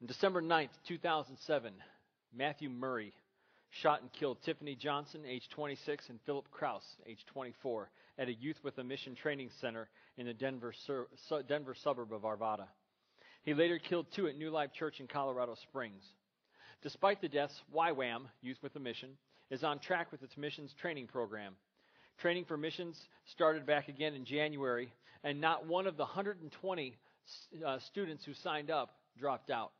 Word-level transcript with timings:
On 0.00 0.06
December 0.06 0.40
9th, 0.40 0.68
2007, 0.86 1.72
Matthew 2.32 2.70
Murray 2.70 3.12
shot 3.70 4.00
and 4.00 4.12
killed 4.12 4.38
Tiffany 4.44 4.76
Johnson, 4.76 5.22
age 5.26 5.48
26, 5.48 6.08
and 6.08 6.20
Philip 6.24 6.48
Crouse, 6.52 6.86
age 7.04 7.24
24, 7.26 7.90
at 8.18 8.28
a 8.28 8.32
Youth 8.32 8.58
with 8.62 8.78
a 8.78 8.84
Mission 8.84 9.16
training 9.16 9.50
center 9.60 9.88
in 10.16 10.26
the 10.26 10.32
Denver, 10.32 10.72
sur- 10.86 11.08
su- 11.28 11.42
Denver 11.48 11.74
suburb 11.74 12.12
of 12.12 12.22
Arvada. 12.22 12.68
He 13.42 13.54
later 13.54 13.80
killed 13.80 14.06
two 14.14 14.28
at 14.28 14.38
New 14.38 14.50
Life 14.50 14.72
Church 14.72 15.00
in 15.00 15.08
Colorado 15.08 15.56
Springs. 15.62 16.04
Despite 16.80 17.20
the 17.20 17.28
deaths, 17.28 17.60
YWAM, 17.74 18.26
Youth 18.40 18.58
with 18.62 18.76
a 18.76 18.80
Mission, 18.80 19.10
is 19.50 19.64
on 19.64 19.80
track 19.80 20.12
with 20.12 20.22
its 20.22 20.36
missions 20.36 20.72
training 20.80 21.08
program. 21.08 21.54
Training 22.18 22.44
for 22.44 22.56
missions 22.56 22.96
started 23.32 23.66
back 23.66 23.88
again 23.88 24.14
in 24.14 24.24
January, 24.24 24.92
and 25.24 25.40
not 25.40 25.66
one 25.66 25.88
of 25.88 25.96
the 25.96 26.04
120 26.04 26.96
uh, 27.66 27.78
students 27.80 28.24
who 28.24 28.32
signed 28.34 28.70
up 28.70 28.90
dropped 29.18 29.50
out. 29.50 29.72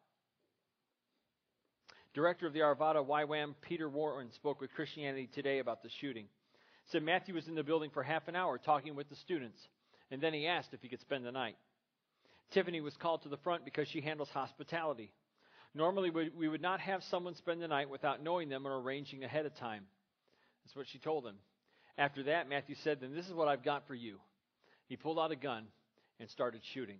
Director 2.18 2.48
of 2.48 2.52
the 2.52 2.58
Arvada 2.58 3.06
YWAM, 3.06 3.54
Peter 3.62 3.88
Warren, 3.88 4.32
spoke 4.32 4.60
with 4.60 4.74
Christianity 4.74 5.28
Today 5.32 5.60
about 5.60 5.84
the 5.84 5.88
shooting. 6.00 6.26
Said 6.90 7.04
Matthew 7.04 7.32
was 7.32 7.46
in 7.46 7.54
the 7.54 7.62
building 7.62 7.90
for 7.95 8.02
half 8.02 8.26
an 8.26 8.34
hour 8.34 8.59
talking 8.59 8.96
with 8.96 9.09
the 9.09 9.14
students, 9.14 9.60
and 10.10 10.20
then 10.20 10.34
he 10.34 10.48
asked 10.48 10.70
if 10.73 10.82
he 10.82 10.88
could 10.88 11.00
spend 11.00 11.24
the 11.24 11.30
night. 11.30 11.54
Tiffany 12.50 12.80
was 12.80 12.96
called 12.96 13.23
to 13.23 13.28
the 13.28 13.36
front 13.36 13.64
because 13.64 13.86
she 13.86 14.00
handles 14.00 14.30
hospitality. 14.30 15.12
Normally, 15.76 16.10
we 16.10 16.48
would 16.48 16.60
not 16.60 16.80
have 16.80 17.04
someone 17.04 17.36
spend 17.36 17.62
the 17.62 17.68
night 17.68 17.88
without 17.88 18.20
knowing 18.20 18.48
them 18.48 18.66
or 18.66 18.80
arranging 18.80 19.23
ahead 19.23 19.46
of 19.46 19.54
time. 19.54 19.84
That's 20.64 20.74
what 20.74 20.88
she 20.88 20.98
told 20.98 21.24
him. 21.24 21.37
After 21.96 22.24
that, 22.24 22.48
Matthew 22.48 22.74
said, 22.82 22.98
Then 23.00 23.14
this 23.14 23.28
is 23.28 23.32
what 23.32 23.46
I've 23.46 23.62
got 23.62 23.87
for 23.87 23.95
you. 23.95 24.18
He 24.88 24.96
pulled 24.96 25.20
out 25.20 25.30
a 25.30 25.37
gun 25.37 25.66
and 26.18 26.28
started 26.28 26.62
shooting. 26.74 26.98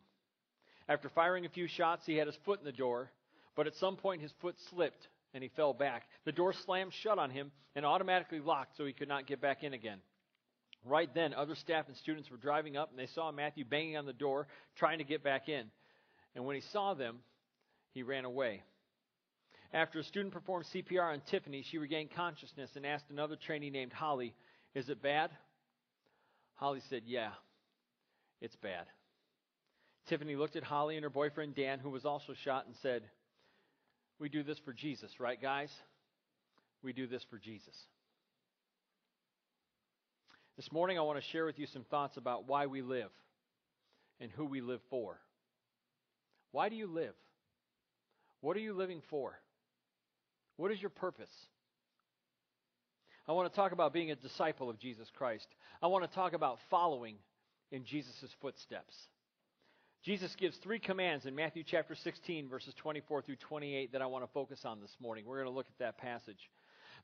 After 0.88 1.09
firing 1.09 1.45
a 1.45 1.48
few 1.48 1.66
shots, 1.66 2.06
he 2.06 2.14
had 2.14 2.28
his 2.28 2.38
foot 2.45 2.60
in 2.60 2.64
the 2.64 2.70
door, 2.70 3.10
but 3.58 3.66
at 3.66 3.74
some 3.74 3.96
point 3.96 4.22
his 4.22 4.30
foot 4.40 4.54
slipped 4.70 5.08
and 5.34 5.42
he 5.42 5.48
fell 5.48 5.74
back. 5.74 6.04
The 6.24 6.30
door 6.30 6.52
slammed 6.52 6.92
shut 6.92 7.18
on 7.18 7.30
him 7.30 7.51
and 7.74 7.84
automatically 7.84 8.38
locked 8.38 8.76
so 8.76 8.87
he 8.87 8.92
could 8.92 9.09
not 9.09 9.26
get 9.26 9.40
back 9.40 9.65
in 9.65 9.74
again. 9.74 9.98
Right 10.84 11.12
then, 11.12 11.34
other 11.34 11.56
staff 11.56 11.88
and 11.88 11.96
students 11.96 12.30
were 12.30 12.37
driving 12.37 12.76
up 12.76 12.90
and 12.90 12.98
they 12.98 13.09
saw 13.12 13.32
Matthew 13.32 13.65
banging 13.65 13.96
on 13.96 14.06
the 14.06 14.12
door, 14.12 14.46
trying 14.76 14.98
to 14.98 15.04
get 15.04 15.24
back 15.24 15.48
in. 15.48 15.65
And 16.37 16.45
when 16.45 16.54
he 16.54 16.62
saw 16.73 16.95
them, 16.95 17.18
he 17.95 18.04
ran 18.04 18.24
away. 18.24 18.62
After 19.72 19.98
a 19.98 20.04
student 20.04 20.32
performed 20.32 20.66
CPR 20.72 21.12
on 21.12 21.20
Tiffany, 21.28 21.65
she 21.68 21.78
regained 21.78 22.12
consciousness 22.12 22.70
and 22.76 22.87
asked 22.87 23.10
another 23.10 23.34
trainee 23.34 23.70
named 23.70 23.93
Holly, 23.93 24.37
Is 24.76 24.88
it 24.88 25.02
bad? 25.02 25.32
Holly 26.54 26.80
said, 26.88 27.02
Yeah, 27.06 27.30
it's 28.40 28.54
bad. 28.54 28.87
Tiffany 30.06 30.37
looked 30.37 30.54
at 30.54 30.62
Holly 30.62 30.95
and 30.95 31.02
her 31.02 31.10
boyfriend 31.10 31.56
Dan, 31.56 31.80
who 31.80 31.90
was 31.90 32.04
also 32.04 32.34
shot, 32.45 32.65
and 32.66 32.76
said, 32.76 33.02
We 34.19 34.29
do 34.29 34.43
this 34.43 34.59
for 34.65 34.73
Jesus, 34.73 35.21
right, 35.21 35.41
guys? 35.41 35.71
We 36.83 36.93
do 36.93 37.07
this 37.07 37.24
for 37.30 37.38
Jesus. 37.38 37.74
This 40.57 40.73
morning, 40.73 40.99
I 40.99 41.02
want 41.02 41.21
to 41.23 41.30
share 41.30 41.45
with 41.45 41.59
you 41.59 41.66
some 41.66 41.85
thoughts 41.85 42.16
about 42.16 42.49
why 42.49 42.66
we 42.66 42.83
live 42.83 43.11
and 44.21 44.30
who 44.33 44.45
we 44.45 44.61
live 44.61 44.80
for. 44.91 45.21
Why 46.51 46.69
do 46.69 46.74
you 46.74 46.89
live? 46.89 47.15
What 48.41 48.57
are 48.57 48.61
you 48.61 48.74
living 48.74 49.02
for? 49.09 49.39
What 50.57 50.73
is 50.73 50.80
your 50.80 50.91
purpose? 50.91 51.30
I 53.29 53.33
want 53.33 53.52
to 53.52 53.55
talk 53.55 53.73
about 53.73 53.93
being 53.93 54.11
a 54.11 54.16
disciple 54.16 54.69
of 54.69 54.80
Jesus 54.80 55.09
Christ. 55.16 55.46
I 55.80 55.87
want 55.87 56.09
to 56.09 56.15
talk 56.15 56.33
about 56.33 56.59
following 56.71 57.16
in 57.71 57.85
Jesus' 57.85 58.35
footsteps. 58.41 58.95
Jesus 60.04 60.35
gives 60.37 60.57
three 60.59 60.79
commands 60.79 61.27
in 61.27 61.35
Matthew 61.35 61.65
chapter 61.66 61.95
16, 61.95 62.49
verses 62.49 62.73
24 62.79 63.23
through 63.23 63.37
28, 63.37 63.93
that 63.93 64.03
I 64.03 64.06
want 64.06 64.25
to 64.25 64.32
focus 64.32 64.60
on 64.65 64.81
this 64.81 64.94
morning. 65.00 65.25
We're 65.27 65.43
going 65.43 65.49
to 65.49 65.56
look 65.56 65.66
at 65.66 65.78
that 65.84 65.99
passage. 65.99 66.38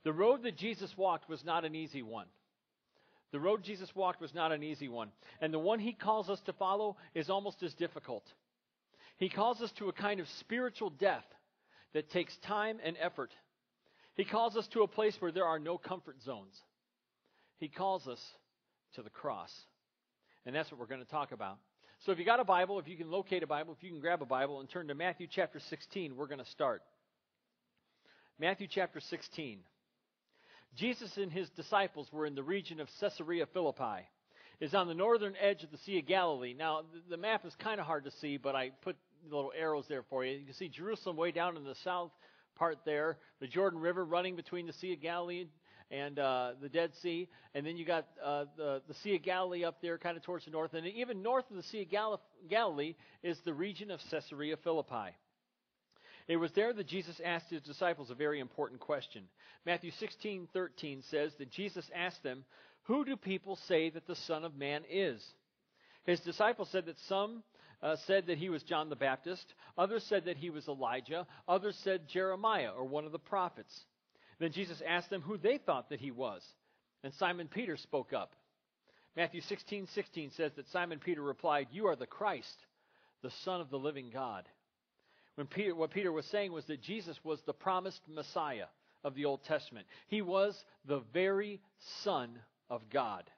The 0.05 0.13
road 0.13 0.45
that 0.45 0.57
Jesus 0.57 0.97
walked 0.97 1.29
was 1.29 1.45
not 1.45 1.65
an 1.65 1.75
easy 1.75 2.03
one. 2.03 2.27
The 3.33 3.41
road 3.41 3.65
Jesus 3.65 3.91
walked 3.97 4.21
was 4.21 4.33
not 4.33 4.53
an 4.53 4.63
easy 4.63 4.89
one. 4.89 5.11
And 5.41 5.53
the 5.53 5.59
one 5.59 5.81
he 5.81 5.93
calls 5.93 6.31
us 6.31 6.41
to 6.47 6.53
follow 6.53 6.97
is 7.15 7.29
almost 7.29 7.63
as 7.65 7.75
difficult. 7.75 8.23
He 9.17 9.29
calls 9.29 9.61
us 9.61 9.73
to 9.79 9.89
a 9.89 9.93
kind 9.93 10.21
of 10.21 10.29
spiritual 10.41 10.91
death 10.91 11.25
that 11.95 12.11
takes 12.11 12.37
time 12.47 12.79
and 12.85 12.97
effort. 13.01 13.33
He 14.15 14.25
calls 14.25 14.57
us 14.57 14.69
to 14.69 14.83
a 14.83 14.89
place 14.89 15.17
where 15.19 15.33
there 15.33 15.47
are 15.47 15.59
no 15.59 15.79
comfort 15.79 16.23
zones. 16.23 16.55
He 17.59 17.69
calls 17.69 18.07
us 18.07 18.21
to 18.95 19.03
the 19.03 19.11
cross. 19.11 19.51
And 20.47 20.55
that's 20.55 20.71
what 20.71 20.79
we're 20.79 20.87
going 20.87 21.05
to 21.05 21.11
talk 21.11 21.33
about. 21.33 21.59
So 22.05 22.13
if 22.13 22.19
you 22.19 22.27
got 22.27 22.39
a 22.39 22.45
Bible, 22.45 22.79
if 22.79 22.87
you 22.87 22.99
can 22.99 23.11
locate 23.11 23.43
a 23.43 23.47
Bible, 23.47 23.75
if 23.75 23.83
you 23.83 23.91
can 23.91 23.99
grab 23.99 24.21
a 24.21 24.27
Bible 24.27 24.61
and 24.61 24.69
turn 24.69 24.89
to 24.89 24.95
Matthew 24.95 25.27
chapter 25.27 25.59
16, 25.59 26.15
we're 26.15 26.27
going 26.27 26.39
to 26.39 26.45
start. 26.51 26.83
Matthew 28.39 28.67
chapter 28.71 29.01
16. 29.01 29.61
Jesus 30.77 31.17
and 31.17 31.33
his 31.33 31.49
disciples 31.51 32.13
were 32.13 32.27
in 32.27 32.35
the 32.35 32.43
region 32.43 32.79
of 32.79 32.89
Caesarea 33.01 33.47
Philippi. 33.47 34.07
It's 34.61 34.75
on 34.75 34.87
the 34.87 34.93
northern 34.93 35.33
edge 35.41 35.65
of 35.65 35.71
the 35.71 35.79
Sea 35.79 35.99
of 36.01 36.07
Galilee. 36.07 36.53
Now, 36.53 36.83
the 37.09 37.17
map 37.17 37.47
is 37.47 37.55
kind 37.59 37.81
of 37.81 37.87
hard 37.87 38.05
to 38.05 38.11
see, 38.11 38.37
but 38.37 38.55
I 38.55 38.73
put 38.83 38.97
little 39.31 39.53
arrows 39.59 39.87
there 39.89 40.03
for 40.11 40.27
you. 40.27 40.37
You 40.37 40.45
can 40.45 40.55
see 40.55 40.69
Jerusalem 40.69 41.17
way 41.17 41.31
down 41.31 41.57
in 41.57 41.65
the 41.65 41.77
south 41.85 42.11
part 42.55 42.81
there, 42.85 43.17
the 43.41 43.47
Jordan 43.47 43.81
River 43.81 44.05
running 44.05 44.37
between 44.37 44.67
the 44.67 44.75
Sea 44.75 44.93
of 44.93 45.01
Galilee 45.01 45.47
and 45.95 46.19
uh, 46.19 46.53
the 46.61 46.69
Dead 46.69 46.91
Sea, 47.03 47.29
and 47.55 47.65
then 47.65 47.77
you 47.77 47.85
got 47.85 48.07
uh, 48.23 48.47
the, 48.57 48.83
the 48.89 48.95
Sea 48.95 49.17
of 49.17 49.23
Galilee 49.23 49.65
up 49.65 49.81
there, 49.81 49.97
kind 49.99 50.17
of 50.17 50.23
towards 50.23 50.45
the 50.45 50.51
north, 50.51 50.75
and 50.75 50.87
even 50.87 51.23
north 51.23 51.49
of 51.51 51.57
the 51.57 51.63
Sea 51.65 51.83
of 51.83 51.91
Gal- 51.91 52.21
Galilee 52.49 52.95
is 53.23 53.39
the 53.45 53.55
region 53.55 53.91
of 53.91 54.01
Caesarea 54.11 54.57
Philippi. 54.57 55.15
It 56.27 56.37
was 56.37 56.51
there 56.53 56.73
that 56.73 56.87
Jesus 56.87 57.21
asked 57.25 57.51
his 57.51 57.63
disciples 57.63 58.11
a 58.11 58.15
very 58.15 58.41
important 58.41 58.81
question. 58.81 59.25
Matthew 59.67 59.91
16:13 59.93 61.03
says 61.11 61.33
that 61.39 61.51
Jesus 61.51 61.89
asked 61.95 62.23
them, 62.23 62.45
"Who 62.85 63.05
do 63.05 63.17
people 63.17 63.57
say 63.57 63.91
that 63.91 64.07
the 64.07 64.17
Son 64.17 64.45
of 64.45 64.57
Man 64.57 64.85
is?" 64.89 65.23
His 66.05 66.21
disciples 66.21 66.71
said 66.71 66.87
that 66.87 66.99
some 67.09 67.45
uh, 67.83 67.97
said 68.07 68.27
that 68.27 68.39
he 68.39 68.49
was 68.49 68.63
John 68.63 68.89
the 68.89 68.97
Baptist, 68.97 69.55
others 69.77 70.03
said 70.05 70.25
that 70.25 70.39
he 70.39 70.51
was 70.51 70.67
Elijah, 70.67 71.27
others 71.47 71.77
said 71.85 72.09
Jeremiah 72.09 72.71
or 72.71 72.85
one 72.85 73.05
of 73.05 73.13
the 73.13 73.19
prophets. 73.19 73.85
Then 74.39 74.53
Jesus 74.53 74.83
asked 74.87 75.11
them 75.11 75.23
who 75.23 75.37
they 75.37 75.59
thought 75.59 75.91
that 75.91 76.01
he 76.01 76.11
was, 76.11 76.43
and 77.03 77.13
Simon 77.15 77.49
Peter 77.49 77.77
spoke 77.77 78.13
up. 78.13 78.35
Matthew 79.17 79.41
16:16 79.43 80.31
says 80.33 80.53
that 80.55 80.69
Simon 80.69 80.99
Peter 80.99 81.23
replied, 81.23 81.69
"You 81.71 81.87
are 81.87 81.97
the 81.97 82.07
Christ, 82.07 82.67
the 83.23 83.31
Son 83.31 83.61
of 83.61 83.71
the 83.71 83.79
living 83.79 84.11
God." 84.11 84.49
When 85.37 85.47
Peter, 85.47 85.75
what 85.75 85.91
Peter 85.91 86.13
was 86.13 86.27
saying 86.27 86.53
was 86.53 86.65
that 86.67 86.81
Jesus 86.81 87.23
was 87.25 87.43
the 87.43 87.55
promised 87.55 88.07
Messiah 88.09 88.69
of 89.03 89.15
the 89.15 89.25
Old 89.25 89.43
Testament. 89.45 89.87
He 90.07 90.23
was 90.23 90.65
the 90.85 91.01
very 91.13 91.61
Son 92.03 92.41
of 92.71 92.89
God. 92.89 93.31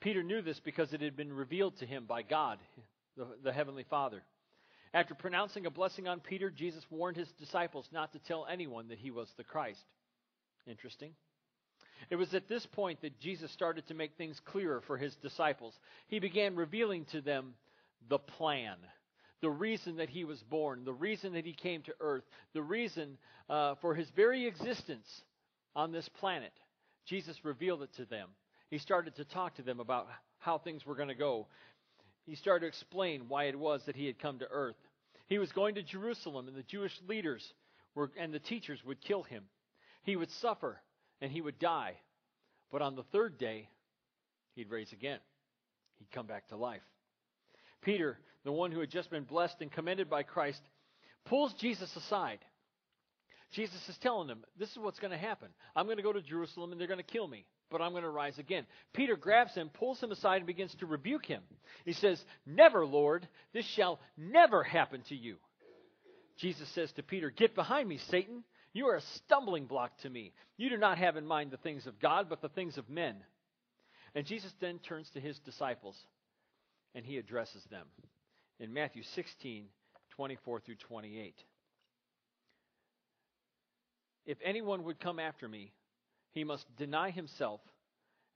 Peter 0.00 0.22
knew 0.22 0.42
this 0.42 0.60
because 0.60 0.92
it 0.92 1.00
had 1.00 1.16
been 1.16 1.32
revealed 1.32 1.76
to 1.78 1.86
him 1.86 2.04
by 2.06 2.22
God, 2.22 2.58
the, 3.16 3.26
the 3.42 3.52
Heavenly 3.52 3.84
Father. 3.84 4.22
After 4.94 5.14
pronouncing 5.14 5.66
a 5.66 5.70
blessing 5.70 6.08
on 6.08 6.20
Peter, 6.20 6.50
Jesus 6.50 6.82
warned 6.88 7.16
his 7.16 7.30
disciples 7.32 7.86
not 7.92 8.12
to 8.12 8.18
tell 8.20 8.46
anyone 8.48 8.88
that 8.88 8.98
he 8.98 9.10
was 9.10 9.28
the 9.36 9.44
Christ. 9.44 9.84
Interesting. 10.66 11.10
It 12.10 12.16
was 12.16 12.32
at 12.32 12.48
this 12.48 12.64
point 12.64 13.02
that 13.02 13.20
Jesus 13.20 13.50
started 13.50 13.86
to 13.88 13.94
make 13.94 14.16
things 14.16 14.40
clearer 14.44 14.80
for 14.86 14.96
his 14.96 15.14
disciples. 15.16 15.74
He 16.06 16.18
began 16.18 16.56
revealing 16.56 17.04
to 17.12 17.20
them 17.20 17.54
the 18.08 18.18
plan 18.18 18.76
the 19.44 19.50
reason 19.50 19.96
that 19.96 20.08
he 20.08 20.24
was 20.24 20.42
born, 20.48 20.86
the 20.86 20.92
reason 20.94 21.34
that 21.34 21.44
he 21.44 21.52
came 21.52 21.82
to 21.82 21.92
earth, 22.00 22.24
the 22.54 22.62
reason 22.62 23.18
uh, 23.50 23.74
for 23.82 23.94
his 23.94 24.08
very 24.16 24.46
existence 24.46 25.06
on 25.76 25.92
this 25.92 26.08
planet. 26.18 26.52
Jesus 27.04 27.36
revealed 27.44 27.82
it 27.82 27.90
to 27.98 28.06
them. 28.06 28.30
He 28.70 28.78
started 28.78 29.16
to 29.16 29.24
talk 29.26 29.56
to 29.56 29.62
them 29.62 29.80
about 29.80 30.06
how 30.38 30.56
things 30.56 30.86
were 30.86 30.94
going 30.94 31.08
to 31.08 31.14
go. 31.14 31.46
He 32.24 32.36
started 32.36 32.60
to 32.60 32.68
explain 32.68 33.28
why 33.28 33.44
it 33.44 33.58
was 33.58 33.82
that 33.84 33.96
he 33.96 34.06
had 34.06 34.18
come 34.18 34.38
to 34.38 34.48
earth. 34.50 34.76
He 35.26 35.38
was 35.38 35.52
going 35.52 35.76
to 35.76 35.82
Jerusalem, 35.82 36.48
and 36.48 36.56
the 36.56 36.62
Jewish 36.62 36.92
leaders 37.08 37.52
were, 37.94 38.10
and 38.18 38.32
the 38.32 38.38
teachers 38.38 38.84
would 38.84 39.00
kill 39.00 39.22
him. 39.22 39.44
He 40.02 40.16
would 40.16 40.30
suffer, 40.30 40.80
and 41.20 41.32
he 41.32 41.40
would 41.40 41.58
die. 41.58 41.94
But 42.70 42.82
on 42.82 42.94
the 42.94 43.04
third 43.04 43.38
day, 43.38 43.68
he'd 44.54 44.70
rise 44.70 44.92
again. 44.92 45.20
He'd 45.98 46.10
come 46.10 46.26
back 46.26 46.48
to 46.48 46.56
life. 46.56 46.82
Peter, 47.82 48.18
the 48.44 48.52
one 48.52 48.72
who 48.72 48.80
had 48.80 48.90
just 48.90 49.10
been 49.10 49.24
blessed 49.24 49.56
and 49.60 49.70
commended 49.70 50.10
by 50.10 50.22
Christ, 50.22 50.60
pulls 51.24 51.54
Jesus 51.54 51.94
aside. 51.96 52.40
Jesus 53.52 53.88
is 53.88 53.96
telling 53.98 54.28
him, 54.28 54.44
This 54.58 54.70
is 54.70 54.78
what's 54.78 54.98
going 54.98 55.12
to 55.12 55.16
happen. 55.18 55.48
I'm 55.76 55.86
going 55.86 55.98
to 55.98 56.02
go 56.02 56.12
to 56.12 56.22
Jerusalem 56.22 56.72
and 56.72 56.80
they're 56.80 56.88
going 56.88 56.98
to 56.98 57.04
kill 57.04 57.28
me, 57.28 57.46
but 57.74 57.82
I'm 57.82 57.90
going 57.90 58.04
to 58.04 58.08
rise 58.08 58.38
again. 58.38 58.66
Peter 58.92 59.16
grabs 59.16 59.52
him, 59.56 59.68
pulls 59.68 60.00
him 60.00 60.12
aside, 60.12 60.36
and 60.36 60.46
begins 60.46 60.72
to 60.76 60.86
rebuke 60.86 61.26
him. 61.26 61.42
He 61.84 61.92
says, 61.92 62.24
Never, 62.46 62.86
Lord, 62.86 63.26
this 63.52 63.66
shall 63.66 63.98
never 64.16 64.62
happen 64.62 65.02
to 65.08 65.16
you. 65.16 65.38
Jesus 66.38 66.68
says 66.68 66.92
to 66.92 67.02
Peter, 67.02 67.30
Get 67.30 67.56
behind 67.56 67.88
me, 67.88 67.98
Satan. 68.10 68.44
You 68.74 68.86
are 68.86 68.94
a 68.94 69.00
stumbling 69.16 69.66
block 69.66 69.90
to 70.02 70.08
me. 70.08 70.32
You 70.56 70.70
do 70.70 70.76
not 70.76 70.98
have 70.98 71.16
in 71.16 71.26
mind 71.26 71.50
the 71.50 71.56
things 71.56 71.88
of 71.88 71.98
God, 71.98 72.28
but 72.28 72.42
the 72.42 72.48
things 72.48 72.78
of 72.78 72.88
men. 72.88 73.16
And 74.14 74.24
Jesus 74.24 74.52
then 74.60 74.78
turns 74.78 75.10
to 75.14 75.20
his 75.20 75.36
disciples 75.40 75.96
and 76.94 77.04
he 77.04 77.18
addresses 77.18 77.64
them 77.72 77.86
in 78.60 78.72
Matthew 78.72 79.02
16, 79.16 79.64
24 80.10 80.60
through 80.60 80.76
28. 80.76 81.34
If 84.26 84.38
anyone 84.44 84.84
would 84.84 85.00
come 85.00 85.18
after 85.18 85.48
me, 85.48 85.72
he 86.34 86.44
must 86.44 86.66
deny 86.76 87.10
himself 87.10 87.60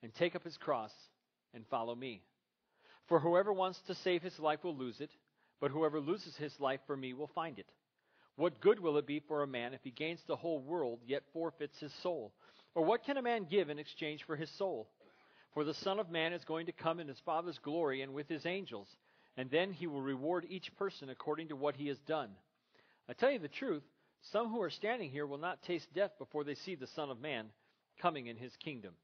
and 0.03 0.15
take 0.15 0.37
up 0.37 0.45
his 0.45 0.57
cross 0.57 0.93
and 1.53 1.67
follow 1.67 1.95
me. 1.95 2.23
For 3.09 3.19
whoever 3.19 3.53
wants 3.53 3.81
to 3.87 3.95
save 3.97 4.23
his 4.23 4.39
life 4.39 4.63
will 4.63 4.77
lose 4.77 5.01
it, 5.01 5.11
but 5.61 5.73
whoever 5.73 6.01
loses 6.01 6.37
his 6.37 6.59
life 6.61 6.81
for 6.87 6.97
me 6.97 7.13
will 7.13 7.31
find 7.35 7.59
it. 7.59 7.67
What 8.37 8.61
good 8.61 8.79
will 8.79 8.99
it 8.99 9.07
be 9.07 9.21
for 9.27 9.43
a 9.43 9.49
man 9.49 9.75
if 9.75 9.81
he 9.83 9.91
gains 9.91 10.21
the 10.27 10.37
whole 10.37 10.61
world 10.61 11.01
yet 11.05 11.25
forfeits 11.33 11.81
his 11.81 11.93
soul? 12.03 12.33
Or 12.77 12.85
what 12.85 13.05
can 13.05 13.17
a 13.17 13.23
man 13.23 13.49
give 13.51 13.69
in 13.69 13.81
exchange 13.81 14.23
for 14.25 14.37
his 14.37 14.51
soul? 14.57 14.89
For 15.55 15.65
the 15.65 15.75
Son 15.75 15.99
of 15.99 16.11
Man 16.11 16.33
is 16.33 16.45
going 16.45 16.67
to 16.67 16.73
come 16.73 17.01
in 17.01 17.09
his 17.09 17.19
Father's 17.25 17.59
glory 17.59 18.03
and 18.03 18.15
with 18.15 18.29
his 18.29 18.47
angels, 18.47 18.87
and 19.37 19.51
then 19.51 19.73
he 19.73 19.89
will 19.89 20.03
reward 20.03 20.47
each 20.49 20.77
person 20.77 21.09
according 21.09 21.49
to 21.49 21.57
what 21.57 21.75
he 21.75 21.89
has 21.89 21.99
done. 22.07 22.31
I 23.09 23.15
tell 23.15 23.33
you 23.33 23.41
the 23.41 23.49
truth, 23.49 23.83
some 24.31 24.51
who 24.51 24.63
are 24.63 24.71
standing 24.71 25.11
here 25.11 25.27
will 25.27 25.39
not 25.39 25.63
taste 25.63 25.93
death 25.93 26.13
before 26.19 26.45
they 26.45 26.55
see 26.55 26.77
the 26.77 26.87
Son 26.87 27.11
of 27.11 27.21
Man 27.21 27.47
coming 28.01 28.27
in 28.27 28.37
his 28.37 28.53
kingdom. 28.57 28.95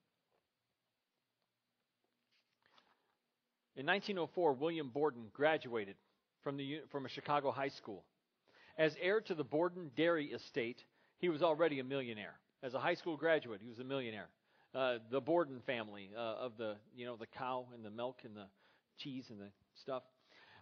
In 3.77 3.87
1904, 3.87 4.53
William 4.53 4.89
Borden 4.89 5.25
graduated 5.33 5.97
from, 6.43 6.57
the, 6.57 6.81
from 6.93 7.07
a 7.07 7.09
Chicago 7.09 7.51
high 7.51 7.71
school. 7.71 8.05
As 8.79 8.95
heir 9.01 9.21
to 9.23 9.35
the 9.35 9.45
Borden 9.45 9.91
Dairy 9.97 10.27
Estate, 10.27 10.83
he 11.19 11.29
was 11.29 11.43
already 11.43 11.81
a 11.81 11.85
millionaire. 11.85 12.35
As 12.63 12.75
a 12.75 12.79
high 12.79 12.95
school 12.95 13.17
graduate, 13.17 13.61
he 13.63 13.69
was 13.69 13.79
a 13.79 13.85
millionaire. 13.85 14.29
Uh, 14.75 14.99
the 15.11 15.21
Borden 15.21 15.61
family 15.67 16.11
uh, 16.17 16.21
of 16.21 16.53
the, 16.57 16.77
you 16.95 17.07
know, 17.07 17.17
the 17.17 17.27
cow 17.27 17.67
and 17.75 17.85
the 17.85 17.91
milk 17.91 18.19
and 18.25 18.37
the 18.37 18.47
cheese 18.99 19.27
and 19.31 19.41
the 19.41 19.49
stuff. 19.83 20.03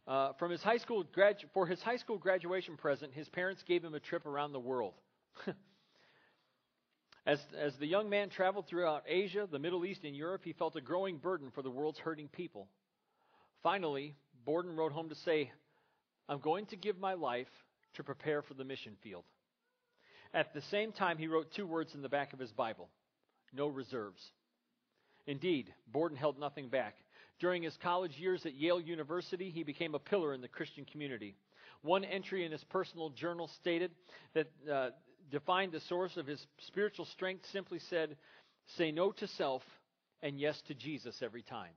Uh, 0.07 0.33
from 0.39 0.51
his 0.51 0.63
high 0.63 0.79
school 0.79 1.05
gradu- 1.17 1.45
for 1.55 1.67
his 1.67 1.81
high 1.81 1.97
school 1.97 2.19
graduation 2.19 2.77
present, 2.77 3.13
his 3.13 3.29
parents 3.29 3.63
gave 3.67 3.85
him 3.85 3.95
a 3.95 4.01
trip 4.01 4.27
around 4.27 4.53
the 4.53 4.61
world. 4.61 4.95
as, 7.27 7.39
as 7.59 7.73
the 7.79 7.87
young 7.87 8.11
man 8.11 8.31
traveled 8.31 8.67
throughout 8.67 9.05
Asia, 9.07 9.47
the 9.51 9.59
Middle 9.59 9.85
East, 9.85 10.01
and 10.05 10.17
Europe, 10.17 10.43
he 10.45 10.53
felt 10.53 10.77
a 10.77 10.81
growing 10.81 11.19
burden 11.19 11.51
for 11.55 11.63
the 11.63 11.71
world's 11.71 11.99
hurting 11.99 12.29
people. 12.29 12.69
Finally, 13.63 14.15
Borden 14.45 14.75
wrote 14.75 14.93
home 14.93 15.09
to 15.09 15.15
say, 15.15 15.51
I'm 16.29 16.41
going 16.41 16.67
to 16.67 16.77
give 16.77 16.99
my 16.99 17.15
life 17.15 17.47
to 17.95 18.03
prepare 18.03 18.43
for 18.43 18.55
the 18.55 18.65
mission 18.65 18.97
field. 19.03 19.25
At 20.35 20.53
the 20.55 20.63
same 20.71 20.93
time, 20.93 21.19
he 21.19 21.29
wrote 21.29 21.53
two 21.55 21.67
words 21.67 21.95
in 21.95 22.03
the 22.03 22.09
back 22.09 22.33
of 22.33 22.39
his 22.39 22.51
Bible 22.53 22.89
no 23.55 23.69
reserves. 23.69 24.23
Indeed, 25.27 25.73
Borden 25.87 26.17
held 26.17 26.39
nothing 26.39 26.69
back. 26.69 26.97
During 27.39 27.63
his 27.63 27.77
college 27.83 28.13
years 28.19 28.47
at 28.47 28.55
Yale 28.55 28.81
University, 28.81 29.51
he 29.51 29.63
became 29.63 29.95
a 29.95 29.99
pillar 29.99 30.33
in 30.33 30.41
the 30.41 30.49
Christian 30.49 30.87
community. 30.87 31.37
One 31.83 32.03
entry 32.03 32.47
in 32.47 32.53
his 32.53 32.65
personal 32.65 33.11
journal 33.11 33.51
stated 33.61 33.91
that 34.35 34.47
uh, 34.73 34.91
defined 35.31 35.73
the 35.73 35.81
source 35.81 36.17
of 36.17 36.27
his 36.27 36.45
spiritual 36.67 37.07
strength 37.07 37.45
simply 37.53 37.79
said, 37.91 38.17
Say 38.77 38.93
no 38.93 39.13
to 39.13 39.27
self 39.27 39.63
and 40.23 40.39
yes 40.39 40.61
to 40.69 40.75
Jesus 40.75 41.17
every 41.23 41.43
time. 41.43 41.73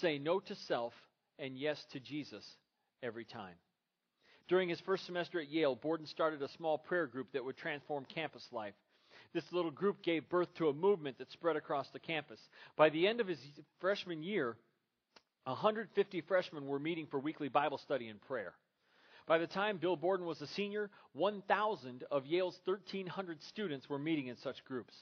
Say 0.00 0.18
no 0.18 0.40
to 0.40 0.54
self 0.54 0.92
and 1.38 1.58
yes 1.58 1.82
to 1.92 2.00
Jesus 2.00 2.44
every 3.02 3.24
time. 3.24 3.54
During 4.48 4.68
his 4.68 4.80
first 4.80 5.04
semester 5.06 5.40
at 5.40 5.50
Yale, 5.50 5.74
Borden 5.74 6.06
started 6.06 6.42
a 6.42 6.48
small 6.56 6.78
prayer 6.78 7.06
group 7.06 7.32
that 7.32 7.44
would 7.44 7.56
transform 7.56 8.06
campus 8.06 8.46
life. 8.50 8.74
This 9.34 9.44
little 9.52 9.70
group 9.70 10.02
gave 10.02 10.28
birth 10.28 10.48
to 10.56 10.68
a 10.68 10.72
movement 10.72 11.18
that 11.18 11.30
spread 11.32 11.56
across 11.56 11.86
the 11.92 11.98
campus. 11.98 12.40
By 12.76 12.88
the 12.88 13.06
end 13.06 13.20
of 13.20 13.28
his 13.28 13.38
freshman 13.80 14.22
year, 14.22 14.56
150 15.44 16.22
freshmen 16.22 16.66
were 16.66 16.78
meeting 16.78 17.06
for 17.10 17.18
weekly 17.18 17.48
Bible 17.48 17.78
study 17.78 18.08
and 18.08 18.20
prayer. 18.22 18.54
By 19.28 19.36
the 19.36 19.46
time 19.46 19.76
Bill 19.76 19.94
Borden 19.94 20.26
was 20.26 20.40
a 20.40 20.46
senior, 20.46 20.88
1,000 21.12 22.02
of 22.10 22.24
Yale's 22.24 22.58
1,300 22.64 23.42
students 23.42 23.88
were 23.88 23.98
meeting 23.98 24.28
in 24.28 24.38
such 24.38 24.64
groups. 24.64 24.94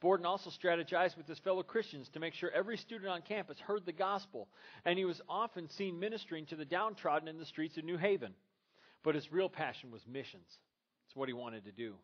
Borden 0.00 0.24
also 0.24 0.48
strategized 0.48 1.18
with 1.18 1.26
his 1.26 1.38
fellow 1.40 1.62
Christians 1.62 2.08
to 2.14 2.20
make 2.20 2.32
sure 2.32 2.50
every 2.50 2.78
student 2.78 3.10
on 3.10 3.20
campus 3.20 3.58
heard 3.58 3.84
the 3.84 3.92
gospel, 3.92 4.48
and 4.86 4.98
he 4.98 5.04
was 5.04 5.20
often 5.28 5.68
seen 5.68 6.00
ministering 6.00 6.46
to 6.46 6.56
the 6.56 6.64
downtrodden 6.64 7.28
in 7.28 7.36
the 7.36 7.44
streets 7.44 7.76
of 7.76 7.84
New 7.84 7.98
Haven. 7.98 8.32
But 9.04 9.14
his 9.14 9.30
real 9.30 9.50
passion 9.50 9.90
was 9.90 10.00
missions. 10.06 10.48
It's 11.06 11.16
what 11.16 11.28
he 11.28 11.34
wanted 11.34 11.66
to 11.66 11.72
do. 11.72 11.96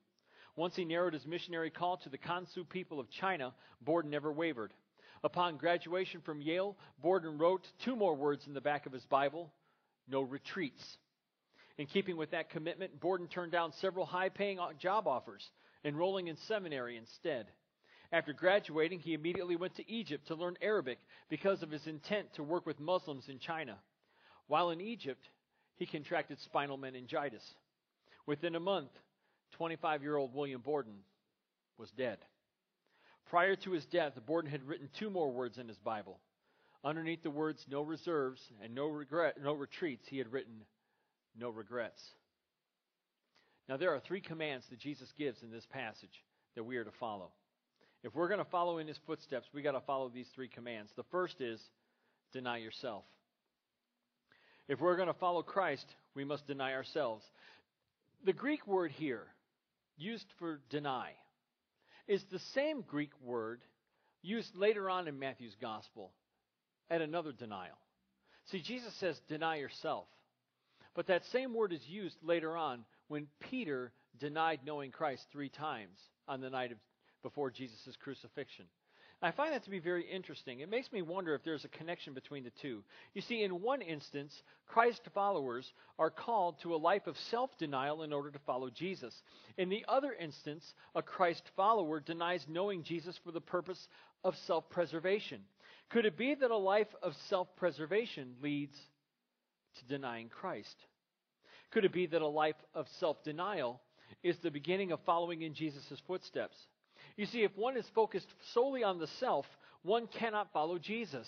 Once 0.56 0.76
he 0.76 0.84
narrowed 0.84 1.14
his 1.14 1.26
missionary 1.26 1.70
call 1.70 1.96
to 1.98 2.10
the 2.10 2.18
Kansu 2.18 2.68
people 2.68 3.00
of 3.00 3.08
China, 3.08 3.54
Borden 3.80 4.10
never 4.10 4.30
wavered. 4.30 4.74
Upon 5.22 5.56
graduation 5.56 6.20
from 6.20 6.42
Yale, 6.42 6.76
Borden 7.02 7.38
wrote 7.38 7.66
two 7.82 7.96
more 7.96 8.14
words 8.14 8.46
in 8.46 8.52
the 8.52 8.60
back 8.60 8.84
of 8.84 8.92
his 8.92 9.06
Bible 9.06 9.50
no 10.06 10.20
retreats. 10.20 10.98
In 11.76 11.86
keeping 11.86 12.16
with 12.16 12.30
that 12.30 12.50
commitment, 12.50 13.00
Borden 13.00 13.26
turned 13.26 13.52
down 13.52 13.72
several 13.72 14.06
high 14.06 14.28
paying 14.28 14.58
job 14.78 15.08
offers, 15.08 15.50
enrolling 15.84 16.28
in 16.28 16.36
seminary 16.36 16.96
instead. 16.96 17.46
After 18.12 18.32
graduating, 18.32 19.00
he 19.00 19.14
immediately 19.14 19.56
went 19.56 19.74
to 19.76 19.90
Egypt 19.90 20.28
to 20.28 20.36
learn 20.36 20.56
Arabic 20.62 20.98
because 21.28 21.62
of 21.62 21.70
his 21.70 21.86
intent 21.86 22.32
to 22.34 22.44
work 22.44 22.64
with 22.64 22.78
Muslims 22.78 23.28
in 23.28 23.40
China. 23.40 23.76
While 24.46 24.70
in 24.70 24.80
Egypt, 24.80 25.28
he 25.74 25.86
contracted 25.86 26.38
spinal 26.40 26.76
meningitis. 26.76 27.42
Within 28.26 28.54
a 28.54 28.60
month, 28.60 28.90
25 29.52 30.02
year 30.02 30.16
old 30.16 30.32
William 30.32 30.60
Borden 30.60 31.00
was 31.76 31.90
dead. 31.90 32.18
Prior 33.26 33.56
to 33.56 33.72
his 33.72 33.84
death, 33.86 34.12
Borden 34.26 34.50
had 34.50 34.62
written 34.62 34.88
two 34.98 35.10
more 35.10 35.32
words 35.32 35.58
in 35.58 35.66
his 35.66 35.78
Bible. 35.78 36.20
Underneath 36.84 37.22
the 37.22 37.30
words 37.30 37.64
no 37.68 37.82
reserves 37.82 38.40
and 38.62 38.74
no 38.74 38.86
regret, 38.86 39.36
no 39.42 39.54
retreats, 39.54 40.04
he 40.08 40.18
had 40.18 40.32
written 40.32 40.64
no 41.38 41.50
regrets. 41.50 42.00
Now 43.68 43.76
there 43.76 43.94
are 43.94 44.00
three 44.00 44.20
commands 44.20 44.64
that 44.70 44.78
Jesus 44.78 45.10
gives 45.16 45.42
in 45.42 45.50
this 45.50 45.66
passage 45.70 46.24
that 46.54 46.64
we 46.64 46.76
are 46.76 46.84
to 46.84 46.92
follow. 47.00 47.30
If 48.02 48.14
we're 48.14 48.28
going 48.28 48.44
to 48.44 48.50
follow 48.50 48.78
in 48.78 48.86
his 48.86 48.98
footsteps, 49.06 49.46
we 49.54 49.62
got 49.62 49.72
to 49.72 49.80
follow 49.80 50.10
these 50.10 50.28
three 50.34 50.48
commands. 50.48 50.90
The 50.94 51.04
first 51.10 51.40
is 51.40 51.60
deny 52.32 52.58
yourself. 52.58 53.04
If 54.68 54.80
we're 54.80 54.96
going 54.96 55.08
to 55.08 55.14
follow 55.14 55.42
Christ, 55.42 55.86
we 56.14 56.24
must 56.24 56.46
deny 56.46 56.74
ourselves. 56.74 57.24
The 58.24 58.32
Greek 58.32 58.66
word 58.66 58.92
here, 58.92 59.24
used 59.96 60.26
for 60.38 60.60
deny, 60.70 61.12
is 62.06 62.22
the 62.30 62.40
same 62.54 62.82
Greek 62.82 63.10
word 63.22 63.62
used 64.22 64.54
later 64.56 64.90
on 64.90 65.08
in 65.08 65.18
Matthew's 65.18 65.56
gospel 65.60 66.12
at 66.90 67.00
another 67.00 67.32
denial. 67.32 67.78
See, 68.50 68.60
Jesus 68.60 68.94
says, 69.00 69.18
deny 69.28 69.56
yourself. 69.56 70.06
But 70.94 71.06
that 71.08 71.24
same 71.26 71.54
word 71.54 71.72
is 71.72 71.86
used 71.86 72.16
later 72.22 72.56
on 72.56 72.84
when 73.08 73.26
Peter 73.50 73.92
denied 74.18 74.60
knowing 74.64 74.90
Christ 74.90 75.24
three 75.32 75.48
times 75.48 75.98
on 76.28 76.40
the 76.40 76.50
night 76.50 76.72
of 76.72 76.78
before 77.22 77.50
Jesus' 77.50 77.96
crucifixion. 78.02 78.66
I 79.22 79.30
find 79.30 79.54
that 79.54 79.64
to 79.64 79.70
be 79.70 79.78
very 79.78 80.04
interesting. 80.04 80.60
It 80.60 80.68
makes 80.68 80.92
me 80.92 81.00
wonder 81.00 81.34
if 81.34 81.42
there's 81.42 81.64
a 81.64 81.68
connection 81.68 82.12
between 82.12 82.44
the 82.44 82.52
two. 82.60 82.84
You 83.14 83.22
see, 83.22 83.42
in 83.42 83.62
one 83.62 83.80
instance, 83.80 84.34
Christ 84.66 85.00
followers 85.14 85.72
are 85.98 86.10
called 86.10 86.56
to 86.60 86.74
a 86.74 86.76
life 86.76 87.06
of 87.06 87.16
self 87.30 87.50
denial 87.58 88.02
in 88.02 88.12
order 88.12 88.30
to 88.30 88.38
follow 88.40 88.68
Jesus. 88.68 89.14
In 89.56 89.70
the 89.70 89.84
other 89.88 90.12
instance, 90.12 90.62
a 90.94 91.02
Christ 91.02 91.42
follower 91.56 92.00
denies 92.00 92.44
knowing 92.48 92.82
Jesus 92.82 93.18
for 93.24 93.32
the 93.32 93.40
purpose 93.40 93.88
of 94.24 94.34
self 94.46 94.68
preservation. 94.68 95.40
Could 95.88 96.04
it 96.04 96.18
be 96.18 96.34
that 96.34 96.50
a 96.50 96.56
life 96.56 96.94
of 97.02 97.14
self 97.28 97.48
preservation 97.56 98.34
leads 98.42 98.76
to 99.78 99.86
denying 99.86 100.28
Christ? 100.28 100.76
Could 101.74 101.84
it 101.84 101.92
be 101.92 102.06
that 102.06 102.22
a 102.22 102.26
life 102.26 102.54
of 102.72 102.86
self 103.00 103.22
denial 103.24 103.80
is 104.22 104.38
the 104.38 104.50
beginning 104.50 104.92
of 104.92 105.00
following 105.04 105.42
in 105.42 105.54
Jesus' 105.54 106.00
footsteps? 106.06 106.56
You 107.16 107.26
see, 107.26 107.42
if 107.42 107.50
one 107.56 107.76
is 107.76 107.84
focused 107.96 108.28
solely 108.52 108.84
on 108.84 109.00
the 109.00 109.08
self, 109.18 109.44
one 109.82 110.06
cannot 110.06 110.52
follow 110.52 110.78
Jesus. 110.78 111.26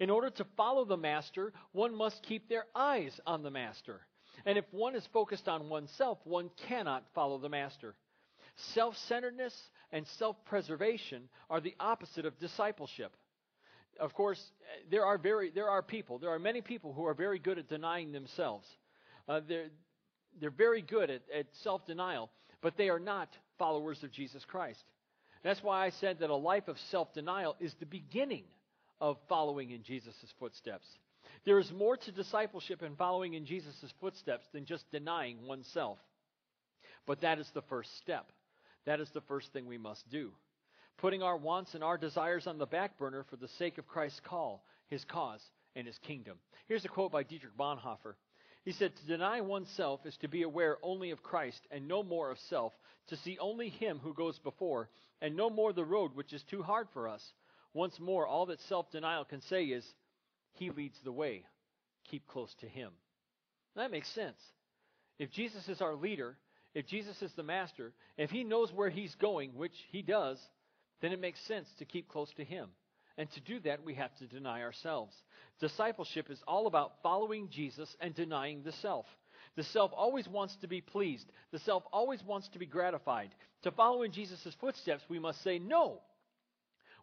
In 0.00 0.10
order 0.10 0.28
to 0.30 0.46
follow 0.56 0.84
the 0.84 0.96
Master, 0.96 1.52
one 1.70 1.94
must 1.94 2.20
keep 2.24 2.48
their 2.48 2.64
eyes 2.74 3.18
on 3.28 3.44
the 3.44 3.50
Master. 3.50 4.00
And 4.44 4.58
if 4.58 4.64
one 4.72 4.96
is 4.96 5.06
focused 5.12 5.46
on 5.46 5.68
oneself, 5.68 6.18
one 6.24 6.50
cannot 6.68 7.04
follow 7.14 7.38
the 7.38 7.48
Master. 7.48 7.94
Self 8.74 8.96
centeredness 9.06 9.54
and 9.92 10.04
self 10.18 10.36
preservation 10.46 11.28
are 11.48 11.60
the 11.60 11.76
opposite 11.78 12.26
of 12.26 12.36
discipleship. 12.40 13.12
Of 14.00 14.14
course, 14.14 14.42
there 14.90 15.06
are, 15.06 15.16
very, 15.16 15.50
there 15.50 15.70
are 15.70 15.80
people, 15.80 16.18
there 16.18 16.30
are 16.30 16.40
many 16.40 16.60
people 16.60 16.92
who 16.92 17.06
are 17.06 17.14
very 17.14 17.38
good 17.38 17.56
at 17.56 17.68
denying 17.68 18.10
themselves. 18.10 18.66
Uh, 19.28 19.40
they're, 19.46 19.68
they're 20.40 20.50
very 20.50 20.82
good 20.82 21.10
at, 21.10 21.22
at 21.34 21.46
self 21.62 21.86
denial, 21.86 22.30
but 22.62 22.76
they 22.76 22.88
are 22.88 23.00
not 23.00 23.28
followers 23.58 24.02
of 24.02 24.12
Jesus 24.12 24.44
Christ. 24.44 24.84
That's 25.42 25.62
why 25.62 25.84
I 25.84 25.90
said 25.90 26.18
that 26.20 26.30
a 26.30 26.36
life 26.36 26.68
of 26.68 26.78
self 26.90 27.12
denial 27.14 27.56
is 27.60 27.74
the 27.74 27.86
beginning 27.86 28.44
of 29.00 29.16
following 29.28 29.70
in 29.70 29.82
Jesus' 29.82 30.14
footsteps. 30.38 30.86
There 31.44 31.58
is 31.58 31.70
more 31.72 31.96
to 31.96 32.12
discipleship 32.12 32.82
and 32.82 32.96
following 32.96 33.34
in 33.34 33.46
Jesus' 33.46 33.92
footsteps 34.00 34.46
than 34.52 34.64
just 34.64 34.90
denying 34.90 35.46
oneself. 35.46 35.98
But 37.06 37.20
that 37.20 37.38
is 37.38 37.48
the 37.54 37.62
first 37.62 37.96
step. 37.98 38.32
That 38.84 39.00
is 39.00 39.08
the 39.10 39.20
first 39.22 39.52
thing 39.52 39.66
we 39.66 39.78
must 39.78 40.08
do. 40.10 40.32
Putting 40.98 41.22
our 41.22 41.36
wants 41.36 41.74
and 41.74 41.84
our 41.84 41.98
desires 41.98 42.46
on 42.46 42.58
the 42.58 42.66
back 42.66 42.98
burner 42.98 43.24
for 43.28 43.36
the 43.36 43.48
sake 43.58 43.78
of 43.78 43.86
Christ's 43.86 44.20
call, 44.20 44.64
his 44.88 45.04
cause, 45.04 45.42
and 45.74 45.86
his 45.86 45.98
kingdom. 45.98 46.38
Here's 46.66 46.84
a 46.84 46.88
quote 46.88 47.12
by 47.12 47.22
Dietrich 47.22 47.56
Bonhoeffer. 47.56 48.14
He 48.66 48.72
said, 48.72 48.96
To 48.96 49.06
deny 49.06 49.40
oneself 49.42 50.04
is 50.04 50.16
to 50.18 50.28
be 50.28 50.42
aware 50.42 50.76
only 50.82 51.12
of 51.12 51.22
Christ 51.22 51.60
and 51.70 51.86
no 51.86 52.02
more 52.02 52.32
of 52.32 52.38
self, 52.50 52.72
to 53.06 53.16
see 53.18 53.38
only 53.38 53.68
Him 53.68 54.00
who 54.00 54.12
goes 54.12 54.40
before, 54.40 54.90
and 55.22 55.36
no 55.36 55.48
more 55.48 55.72
the 55.72 55.84
road 55.84 56.16
which 56.16 56.32
is 56.32 56.42
too 56.50 56.64
hard 56.64 56.88
for 56.92 57.06
us. 57.06 57.22
Once 57.74 58.00
more, 58.00 58.26
all 58.26 58.46
that 58.46 58.58
self 58.62 58.90
denial 58.90 59.24
can 59.24 59.40
say 59.42 59.66
is, 59.66 59.86
He 60.54 60.70
leads 60.70 60.98
the 61.04 61.12
way. 61.12 61.44
Keep 62.10 62.26
close 62.26 62.52
to 62.60 62.66
Him. 62.66 62.90
That 63.76 63.92
makes 63.92 64.12
sense. 64.12 64.40
If 65.20 65.30
Jesus 65.30 65.68
is 65.68 65.80
our 65.80 65.94
leader, 65.94 66.36
if 66.74 66.88
Jesus 66.88 67.22
is 67.22 67.32
the 67.36 67.44
master, 67.44 67.92
if 68.18 68.30
He 68.30 68.42
knows 68.42 68.72
where 68.72 68.90
He's 68.90 69.14
going, 69.14 69.54
which 69.54 69.76
He 69.92 70.02
does, 70.02 70.40
then 71.00 71.12
it 71.12 71.20
makes 71.20 71.40
sense 71.46 71.68
to 71.78 71.84
keep 71.84 72.08
close 72.08 72.32
to 72.36 72.44
Him. 72.44 72.70
And 73.18 73.30
to 73.30 73.40
do 73.40 73.60
that, 73.60 73.84
we 73.84 73.94
have 73.94 74.14
to 74.16 74.26
deny 74.26 74.62
ourselves. 74.62 75.14
Discipleship 75.60 76.30
is 76.30 76.42
all 76.46 76.66
about 76.66 77.02
following 77.02 77.48
Jesus 77.50 77.94
and 78.00 78.14
denying 78.14 78.62
the 78.62 78.72
self. 78.72 79.06
The 79.56 79.64
self 79.64 79.90
always 79.94 80.28
wants 80.28 80.54
to 80.56 80.68
be 80.68 80.82
pleased. 80.82 81.26
The 81.50 81.58
self 81.60 81.82
always 81.92 82.22
wants 82.22 82.48
to 82.48 82.58
be 82.58 82.66
gratified. 82.66 83.34
To 83.62 83.70
follow 83.70 84.02
in 84.02 84.12
Jesus' 84.12 84.54
footsteps, 84.60 85.02
we 85.08 85.18
must 85.18 85.42
say 85.42 85.58
no. 85.58 86.00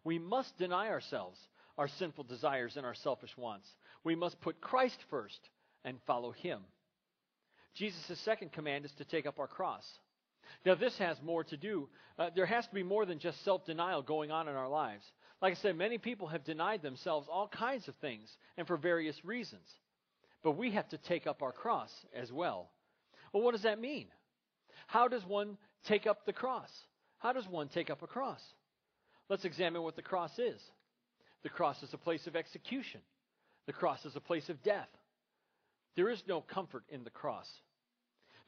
We 0.04 0.18
must 0.18 0.56
deny 0.56 0.88
ourselves, 0.88 1.38
our 1.76 1.88
sinful 1.88 2.24
desires, 2.24 2.76
and 2.76 2.86
our 2.86 2.94
selfish 2.94 3.36
wants. 3.36 3.68
We 4.04 4.14
must 4.14 4.40
put 4.40 4.60
Christ 4.60 4.98
first 5.10 5.40
and 5.84 5.98
follow 6.06 6.30
Him. 6.30 6.60
Jesus' 7.74 8.20
second 8.20 8.52
command 8.52 8.84
is 8.84 8.92
to 8.98 9.04
take 9.04 9.26
up 9.26 9.40
our 9.40 9.48
cross. 9.48 9.84
Now, 10.64 10.74
this 10.74 10.96
has 10.98 11.20
more 11.22 11.42
to 11.44 11.56
do. 11.56 11.88
Uh, 12.18 12.30
there 12.36 12.46
has 12.46 12.66
to 12.68 12.74
be 12.74 12.82
more 12.82 13.04
than 13.04 13.18
just 13.18 13.42
self 13.44 13.66
denial 13.66 14.02
going 14.02 14.30
on 14.30 14.46
in 14.46 14.54
our 14.54 14.68
lives. 14.68 15.04
Like 15.44 15.58
I 15.58 15.60
said, 15.60 15.76
many 15.76 15.98
people 15.98 16.28
have 16.28 16.42
denied 16.42 16.80
themselves 16.80 17.28
all 17.30 17.48
kinds 17.48 17.86
of 17.86 17.94
things 17.96 18.34
and 18.56 18.66
for 18.66 18.78
various 18.78 19.22
reasons. 19.26 19.68
But 20.42 20.52
we 20.52 20.70
have 20.70 20.88
to 20.88 20.96
take 20.96 21.26
up 21.26 21.42
our 21.42 21.52
cross 21.52 21.90
as 22.16 22.32
well. 22.32 22.70
Well, 23.30 23.42
what 23.42 23.52
does 23.52 23.64
that 23.64 23.78
mean? 23.78 24.06
How 24.86 25.06
does 25.06 25.22
one 25.26 25.58
take 25.86 26.06
up 26.06 26.24
the 26.24 26.32
cross? 26.32 26.70
How 27.18 27.34
does 27.34 27.46
one 27.46 27.68
take 27.68 27.90
up 27.90 28.00
a 28.00 28.06
cross? 28.06 28.40
Let's 29.28 29.44
examine 29.44 29.82
what 29.82 29.96
the 29.96 30.00
cross 30.00 30.30
is. 30.38 30.58
The 31.42 31.50
cross 31.50 31.82
is 31.82 31.92
a 31.92 31.98
place 31.98 32.26
of 32.26 32.36
execution, 32.36 33.02
the 33.66 33.74
cross 33.74 34.02
is 34.06 34.16
a 34.16 34.20
place 34.20 34.48
of 34.48 34.62
death. 34.62 34.88
There 35.94 36.08
is 36.08 36.22
no 36.26 36.40
comfort 36.40 36.84
in 36.88 37.04
the 37.04 37.10
cross. 37.10 37.50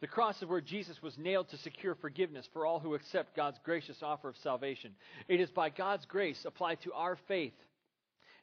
The 0.01 0.07
cross 0.07 0.37
is 0.43 0.49
where 0.49 0.61
Jesus 0.61 1.01
was 1.03 1.17
nailed 1.17 1.49
to 1.49 1.59
secure 1.59 1.95
forgiveness 1.95 2.47
for 2.53 2.67
all 2.67 2.81
who 2.81 2.95
accept 2.95 3.35
God's 3.35 3.59
gracious 3.65 4.03
offer 4.03 4.29
of 4.29 4.37
salvation. 4.43 4.93
It 5.27 5.41
is 5.41 5.51
by 5.51 5.71
God's 5.71 6.05
grace 6.05 6.45
applied 6.45 6.81
to 6.83 6.93
our 6.93 7.17
faith 7.29 7.55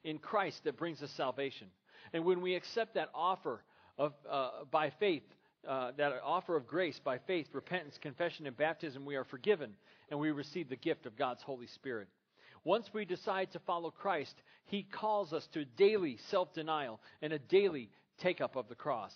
in 0.03 0.17
Christ 0.17 0.63
that 0.63 0.77
brings 0.77 1.03
us 1.03 1.11
salvation. 1.11 1.67
And 2.11 2.25
when 2.25 2.41
we 2.41 2.55
accept 2.55 2.95
that 2.95 3.09
offer 3.13 3.63
of, 3.97 4.13
uh, 4.29 4.49
by 4.71 4.91
faith, 4.99 5.23
uh, 5.67 5.91
that 5.97 6.13
offer 6.23 6.55
of 6.55 6.67
grace 6.67 6.99
by 7.03 7.19
faith, 7.19 7.47
repentance, 7.53 7.97
confession, 8.01 8.47
and 8.47 8.57
baptism, 8.57 9.05
we 9.05 9.15
are 9.15 9.23
forgiven 9.23 9.75
and 10.09 10.19
we 10.19 10.31
receive 10.31 10.69
the 10.69 10.75
gift 10.75 11.05
of 11.05 11.15
God's 11.15 11.43
Holy 11.43 11.67
Spirit. 11.67 12.07
Once 12.63 12.89
we 12.93 13.05
decide 13.05 13.51
to 13.51 13.59
follow 13.59 13.91
Christ, 13.91 14.35
He 14.65 14.83
calls 14.83 15.33
us 15.33 15.47
to 15.53 15.65
daily 15.65 16.17
self 16.29 16.53
denial 16.53 16.99
and 17.21 17.31
a 17.31 17.39
daily 17.39 17.89
take 18.17 18.41
up 18.41 18.55
of 18.55 18.69
the 18.69 18.75
cross. 18.75 19.13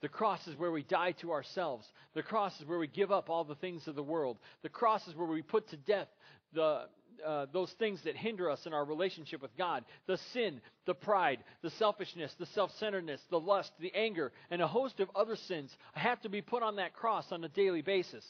The 0.00 0.08
cross 0.08 0.46
is 0.46 0.56
where 0.56 0.70
we 0.70 0.84
die 0.84 1.12
to 1.20 1.32
ourselves. 1.32 1.86
The 2.14 2.22
cross 2.22 2.58
is 2.60 2.66
where 2.66 2.78
we 2.78 2.86
give 2.86 3.10
up 3.10 3.28
all 3.28 3.44
the 3.44 3.56
things 3.56 3.86
of 3.88 3.96
the 3.96 4.02
world. 4.02 4.38
The 4.62 4.68
cross 4.68 5.06
is 5.08 5.14
where 5.16 5.26
we 5.26 5.42
put 5.42 5.68
to 5.70 5.76
death 5.76 6.08
the, 6.52 6.84
uh, 7.26 7.46
those 7.52 7.72
things 7.78 8.00
that 8.04 8.16
hinder 8.16 8.48
us 8.48 8.64
in 8.64 8.72
our 8.72 8.84
relationship 8.84 9.42
with 9.42 9.56
God 9.56 9.84
the 10.06 10.18
sin, 10.32 10.60
the 10.86 10.94
pride, 10.94 11.42
the 11.62 11.70
selfishness, 11.70 12.32
the 12.38 12.46
self 12.46 12.70
centeredness, 12.78 13.20
the 13.30 13.40
lust, 13.40 13.72
the 13.80 13.94
anger, 13.94 14.32
and 14.50 14.62
a 14.62 14.68
host 14.68 15.00
of 15.00 15.10
other 15.16 15.36
sins 15.36 15.76
have 15.94 16.20
to 16.22 16.28
be 16.28 16.42
put 16.42 16.62
on 16.62 16.76
that 16.76 16.94
cross 16.94 17.26
on 17.32 17.42
a 17.42 17.48
daily 17.48 17.82
basis. 17.82 18.24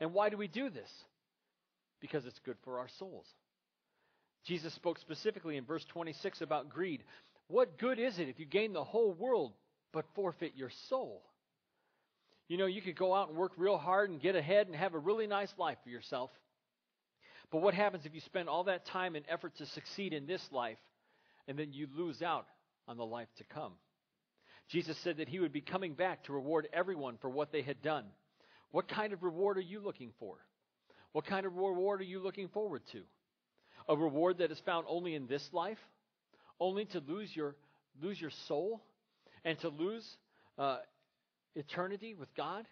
And 0.00 0.14
why 0.14 0.30
do 0.30 0.38
we 0.38 0.48
do 0.48 0.70
this? 0.70 0.90
Because 2.00 2.24
it's 2.24 2.40
good 2.46 2.56
for 2.64 2.78
our 2.78 2.88
souls. 2.98 3.26
Jesus 4.46 4.72
spoke 4.72 4.98
specifically 4.98 5.58
in 5.58 5.66
verse 5.66 5.84
26 5.90 6.40
about 6.40 6.70
greed. 6.70 7.04
What 7.48 7.78
good 7.78 7.98
is 7.98 8.18
it 8.18 8.28
if 8.28 8.40
you 8.40 8.46
gain 8.46 8.72
the 8.72 8.84
whole 8.84 9.12
world 9.12 9.52
but 9.92 10.04
forfeit 10.14 10.52
your 10.56 10.70
soul. 10.88 11.22
You 12.48 12.58
know, 12.58 12.66
you 12.66 12.82
could 12.82 12.96
go 12.96 13.14
out 13.14 13.28
and 13.28 13.38
work 13.38 13.52
real 13.56 13.78
hard 13.78 14.10
and 14.10 14.20
get 14.20 14.34
ahead 14.34 14.66
and 14.66 14.74
have 14.74 14.94
a 14.94 14.98
really 14.98 15.26
nice 15.26 15.52
life 15.56 15.78
for 15.84 15.90
yourself. 15.90 16.30
But 17.50 17.62
what 17.62 17.74
happens 17.74 18.06
if 18.06 18.14
you 18.14 18.20
spend 18.20 18.48
all 18.48 18.64
that 18.64 18.86
time 18.86 19.16
and 19.16 19.24
effort 19.28 19.56
to 19.58 19.66
succeed 19.66 20.12
in 20.12 20.26
this 20.26 20.42
life 20.50 20.78
and 21.48 21.58
then 21.58 21.72
you 21.72 21.88
lose 21.96 22.22
out 22.22 22.46
on 22.88 22.96
the 22.96 23.06
life 23.06 23.28
to 23.38 23.44
come? 23.44 23.72
Jesus 24.68 24.96
said 25.02 25.16
that 25.16 25.28
he 25.28 25.40
would 25.40 25.52
be 25.52 25.60
coming 25.60 25.94
back 25.94 26.24
to 26.24 26.32
reward 26.32 26.68
everyone 26.72 27.18
for 27.20 27.28
what 27.28 27.50
they 27.50 27.62
had 27.62 27.82
done. 27.82 28.04
What 28.70 28.88
kind 28.88 29.12
of 29.12 29.22
reward 29.22 29.58
are 29.58 29.62
you 29.62 29.80
looking 29.80 30.12
for? 30.20 30.36
What 31.12 31.26
kind 31.26 31.44
of 31.44 31.56
reward 31.56 32.00
are 32.00 32.04
you 32.04 32.20
looking 32.20 32.48
forward 32.48 32.82
to? 32.92 33.02
A 33.88 33.96
reward 33.96 34.38
that 34.38 34.52
is 34.52 34.60
found 34.64 34.86
only 34.88 35.16
in 35.16 35.26
this 35.26 35.48
life? 35.52 35.78
Only 36.60 36.84
to 36.86 37.00
lose 37.00 37.34
your 37.34 37.56
lose 38.00 38.20
your 38.20 38.30
soul? 38.46 38.82
And 39.44 39.58
to 39.60 39.68
lose 39.68 40.06
uh, 40.58 40.78
eternity 41.54 42.14
with 42.14 42.34
God? 42.34 42.66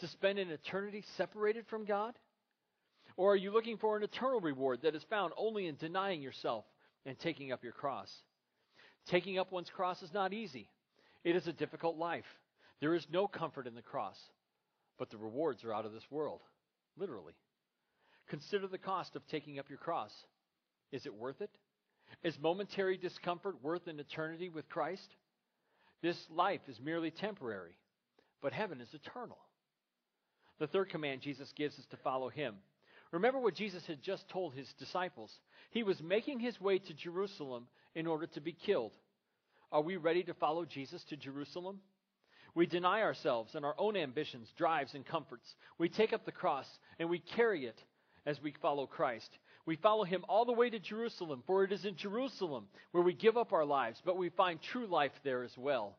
To 0.00 0.08
spend 0.08 0.38
an 0.38 0.50
eternity 0.50 1.04
separated 1.16 1.66
from 1.68 1.84
God? 1.84 2.14
Or 3.16 3.32
are 3.32 3.36
you 3.36 3.50
looking 3.50 3.78
for 3.78 3.96
an 3.96 4.04
eternal 4.04 4.40
reward 4.40 4.80
that 4.82 4.94
is 4.94 5.02
found 5.10 5.32
only 5.36 5.66
in 5.66 5.74
denying 5.74 6.22
yourself 6.22 6.64
and 7.04 7.18
taking 7.18 7.50
up 7.50 7.64
your 7.64 7.72
cross? 7.72 8.08
Taking 9.10 9.38
up 9.38 9.50
one's 9.50 9.70
cross 9.70 10.02
is 10.02 10.14
not 10.14 10.32
easy. 10.32 10.70
It 11.24 11.34
is 11.34 11.46
a 11.48 11.52
difficult 11.52 11.96
life. 11.96 12.24
There 12.80 12.94
is 12.94 13.06
no 13.10 13.26
comfort 13.26 13.66
in 13.66 13.74
the 13.74 13.82
cross, 13.82 14.16
but 14.98 15.10
the 15.10 15.16
rewards 15.16 15.64
are 15.64 15.74
out 15.74 15.84
of 15.84 15.92
this 15.92 16.08
world, 16.10 16.42
literally. 16.96 17.32
Consider 18.28 18.68
the 18.68 18.78
cost 18.78 19.16
of 19.16 19.26
taking 19.26 19.58
up 19.58 19.68
your 19.68 19.78
cross. 19.78 20.12
Is 20.92 21.06
it 21.06 21.14
worth 21.14 21.40
it? 21.40 21.50
Is 22.22 22.38
momentary 22.40 22.96
discomfort 22.96 23.56
worth 23.62 23.86
an 23.86 23.98
eternity 23.98 24.48
with 24.48 24.68
Christ? 24.68 25.14
This 26.02 26.18
life 26.30 26.60
is 26.68 26.78
merely 26.80 27.10
temporary, 27.10 27.76
but 28.40 28.52
heaven 28.52 28.80
is 28.80 28.92
eternal. 28.94 29.38
The 30.58 30.66
third 30.66 30.90
command 30.90 31.20
Jesus 31.20 31.52
gives 31.56 31.78
is 31.78 31.86
to 31.86 31.96
follow 31.98 32.28
him. 32.28 32.56
Remember 33.10 33.38
what 33.38 33.54
Jesus 33.54 33.86
had 33.86 34.02
just 34.02 34.28
told 34.28 34.54
his 34.54 34.72
disciples. 34.78 35.32
He 35.70 35.82
was 35.82 36.02
making 36.02 36.40
his 36.40 36.60
way 36.60 36.78
to 36.78 36.94
Jerusalem 36.94 37.66
in 37.94 38.06
order 38.06 38.26
to 38.26 38.40
be 38.40 38.52
killed. 38.52 38.92
Are 39.72 39.80
we 39.80 39.96
ready 39.96 40.22
to 40.24 40.34
follow 40.34 40.64
Jesus 40.64 41.02
to 41.04 41.16
Jerusalem? 41.16 41.80
We 42.54 42.66
deny 42.66 43.02
ourselves 43.02 43.54
and 43.54 43.64
our 43.64 43.74
own 43.78 43.96
ambitions, 43.96 44.48
drives, 44.56 44.94
and 44.94 45.06
comforts. 45.06 45.54
We 45.78 45.88
take 45.88 46.12
up 46.12 46.24
the 46.24 46.32
cross 46.32 46.66
and 46.98 47.08
we 47.08 47.18
carry 47.18 47.66
it 47.66 47.80
as 48.26 48.42
we 48.42 48.54
follow 48.60 48.86
Christ. 48.86 49.30
We 49.68 49.76
follow 49.76 50.04
him 50.04 50.24
all 50.30 50.46
the 50.46 50.52
way 50.54 50.70
to 50.70 50.78
Jerusalem, 50.78 51.42
for 51.46 51.62
it 51.62 51.72
is 51.72 51.84
in 51.84 51.94
Jerusalem 51.94 52.68
where 52.92 53.04
we 53.04 53.12
give 53.12 53.36
up 53.36 53.52
our 53.52 53.66
lives, 53.66 54.00
but 54.02 54.16
we 54.16 54.30
find 54.30 54.58
true 54.62 54.86
life 54.86 55.12
there 55.24 55.42
as 55.42 55.52
well. 55.58 55.98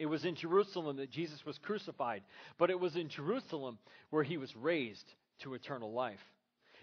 It 0.00 0.06
was 0.06 0.24
in 0.24 0.34
Jerusalem 0.34 0.96
that 0.96 1.12
Jesus 1.12 1.46
was 1.46 1.56
crucified, 1.58 2.24
but 2.58 2.70
it 2.70 2.80
was 2.80 2.96
in 2.96 3.08
Jerusalem 3.08 3.78
where 4.10 4.24
he 4.24 4.36
was 4.36 4.52
raised 4.56 5.04
to 5.44 5.54
eternal 5.54 5.92
life. 5.92 6.18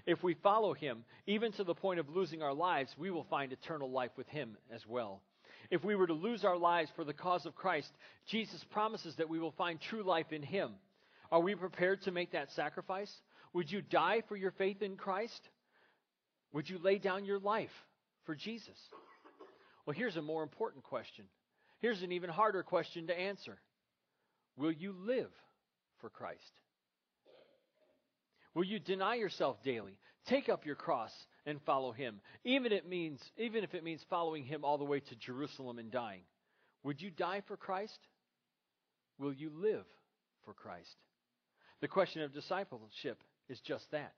If 0.06 0.24
we 0.24 0.36
follow 0.36 0.74
him, 0.74 1.04
even 1.28 1.52
to 1.52 1.66
the 1.66 1.76
point 1.76 2.00
of 2.00 2.08
losing 2.08 2.42
our 2.42 2.54
lives, 2.54 2.96
we 2.98 3.12
will 3.12 3.26
find 3.30 3.52
eternal 3.52 3.92
life 3.92 4.12
with 4.16 4.30
him 4.30 4.56
as 4.74 4.88
well. 4.88 5.22
If 5.70 5.84
we 5.84 5.96
were 5.96 6.08
to 6.08 6.14
lose 6.14 6.46
our 6.46 6.58
lives 6.58 6.90
for 6.96 7.04
the 7.04 7.12
cause 7.12 7.46
of 7.46 7.56
Christ, 7.56 7.92
Jesus 8.26 8.64
promises 8.72 9.18
that 9.18 9.28
we 9.28 9.38
will 9.38 9.52
find 9.58 9.82
true 9.82 10.04
life 10.04 10.32
in 10.32 10.44
him. 10.44 10.72
Are 11.30 11.42
we 11.42 11.56
prepared 11.56 12.04
to 12.04 12.12
make 12.12 12.32
that 12.32 12.52
sacrifice? 12.52 13.14
Would 13.52 13.70
you 13.70 13.82
die 13.82 14.24
for 14.30 14.38
your 14.38 14.52
faith 14.52 14.82
in 14.82 14.96
Christ? 14.96 15.42
Would 16.54 16.70
you 16.70 16.80
lay 16.80 16.98
down 16.98 17.26
your 17.26 17.40
life 17.40 17.70
for 18.26 18.36
Jesus? 18.36 18.78
Well, 19.86 19.96
here's 19.96 20.18
a 20.18 20.22
more 20.22 20.44
important 20.44 20.84
question. 20.84 21.26
Here's 21.80 22.02
an 22.02 22.12
even 22.12 22.30
harder 22.30 22.64
question 22.64 23.08
to 23.08 23.18
answer 23.18 23.60
Will 24.58 24.72
you 24.72 24.94
live 24.94 25.32
for 26.02 26.10
Christ? 26.10 26.52
Will 28.54 28.64
you 28.64 28.80
deny 28.80 29.16
yourself 29.16 29.62
daily, 29.64 29.98
take 30.28 30.50
up 30.50 30.66
your 30.66 30.76
cross, 30.76 31.12
and 31.46 31.62
follow 31.62 31.92
Him, 31.92 32.20
even, 32.44 32.72
it 32.72 32.88
means, 32.88 33.22
even 33.38 33.64
if 33.64 33.74
it 33.74 33.84
means 33.84 34.04
following 34.10 34.44
Him 34.44 34.66
all 34.66 34.78
the 34.78 34.84
way 34.84 35.00
to 35.00 35.16
Jerusalem 35.16 35.80
and 35.80 35.92
dying? 35.92 36.24
Would 36.84 37.02
you 37.02 37.12
die 37.12 37.42
for 37.48 37.58
Christ? 37.58 38.00
Will 39.18 39.34
you 39.34 39.52
live 39.54 39.86
for 40.46 40.54
Christ? 40.54 40.96
The 41.82 41.88
question 41.88 42.22
of 42.22 42.34
discipleship 42.34 43.24
is 43.48 43.60
just 43.62 43.90
that. 43.92 44.14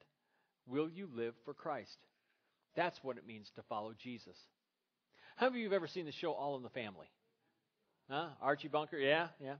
Will 0.67 0.89
you 0.89 1.07
live 1.13 1.33
for 1.45 1.53
Christ? 1.53 1.97
That's 2.75 2.97
what 3.03 3.17
it 3.17 3.27
means 3.27 3.49
to 3.55 3.63
follow 3.63 3.93
Jesus. 4.01 4.37
How 5.35 5.47
many 5.47 5.59
of 5.59 5.63
you 5.63 5.65
have 5.65 5.75
ever 5.75 5.87
seen 5.87 6.05
the 6.05 6.11
show 6.11 6.31
All 6.31 6.55
in 6.57 6.63
the 6.63 6.69
Family? 6.69 7.07
Huh? 8.09 8.27
Archie 8.41 8.67
Bunker? 8.67 8.97
Yeah, 8.97 9.27
yeah. 9.43 9.55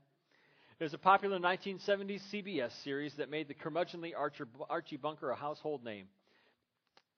There's 0.80 0.94
a 0.94 0.98
popular 0.98 1.38
1970s 1.38 2.22
CBS 2.34 2.72
series 2.84 3.14
that 3.18 3.30
made 3.30 3.48
the 3.48 3.54
curmudgeonly 3.54 4.14
Archer, 4.18 4.48
Archie 4.70 4.98
Bunker 4.98 5.30
a 5.30 5.36
household 5.36 5.84
name. 5.84 6.08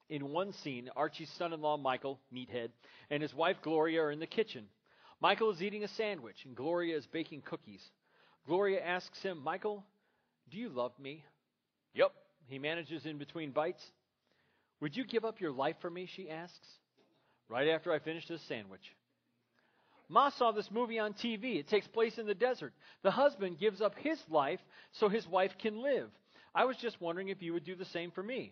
In 0.09 0.31
one 0.31 0.51
scene, 0.63 0.89
Archie's 0.95 1.31
son 1.37 1.53
in 1.53 1.61
law, 1.61 1.77
Michael, 1.77 2.19
meathead, 2.33 2.69
and 3.09 3.21
his 3.21 3.33
wife, 3.33 3.55
Gloria, 3.63 4.03
are 4.03 4.11
in 4.11 4.19
the 4.19 4.27
kitchen. 4.27 4.65
Michael 5.21 5.51
is 5.51 5.61
eating 5.61 5.83
a 5.85 5.87
sandwich, 5.87 6.35
and 6.43 6.55
Gloria 6.55 6.97
is 6.97 7.05
baking 7.07 7.41
cookies. 7.41 7.81
Gloria 8.45 8.83
asks 8.83 9.21
him, 9.21 9.41
Michael, 9.41 9.85
do 10.51 10.57
you 10.57 10.67
love 10.67 10.91
me? 10.99 11.23
Yep. 11.93 12.11
He 12.47 12.59
manages 12.59 13.05
in 13.05 13.17
between 13.17 13.51
bites. 13.51 13.83
Would 14.83 14.97
you 14.97 15.05
give 15.05 15.23
up 15.23 15.39
your 15.39 15.53
life 15.53 15.77
for 15.79 15.89
me? 15.89 16.09
She 16.13 16.29
asks. 16.29 16.67
Right 17.47 17.69
after 17.69 17.93
I 17.93 17.99
finish 17.99 18.27
this 18.27 18.41
sandwich. 18.49 18.81
Ma 20.09 20.29
saw 20.29 20.51
this 20.51 20.69
movie 20.69 20.99
on 20.99 21.13
TV. 21.13 21.55
It 21.57 21.69
takes 21.69 21.87
place 21.87 22.17
in 22.17 22.27
the 22.27 22.35
desert. 22.35 22.73
The 23.01 23.09
husband 23.09 23.59
gives 23.59 23.79
up 23.79 23.95
his 23.95 24.19
life 24.29 24.59
so 24.91 25.07
his 25.07 25.25
wife 25.25 25.51
can 25.61 25.81
live. 25.81 26.09
I 26.53 26.65
was 26.65 26.75
just 26.75 26.99
wondering 26.99 27.29
if 27.29 27.41
you 27.41 27.53
would 27.53 27.63
do 27.63 27.75
the 27.75 27.85
same 27.85 28.11
for 28.11 28.21
me. 28.21 28.51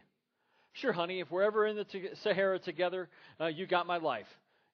Sure, 0.72 0.94
honey, 0.94 1.20
if 1.20 1.30
we're 1.30 1.44
ever 1.44 1.68
in 1.68 1.76
the 1.76 1.86
Sahara 2.24 2.60
together, 2.60 3.10
uh, 3.42 3.48
you 3.48 3.68
got 3.68 3.86
my 3.86 3.98
life. 3.98 4.28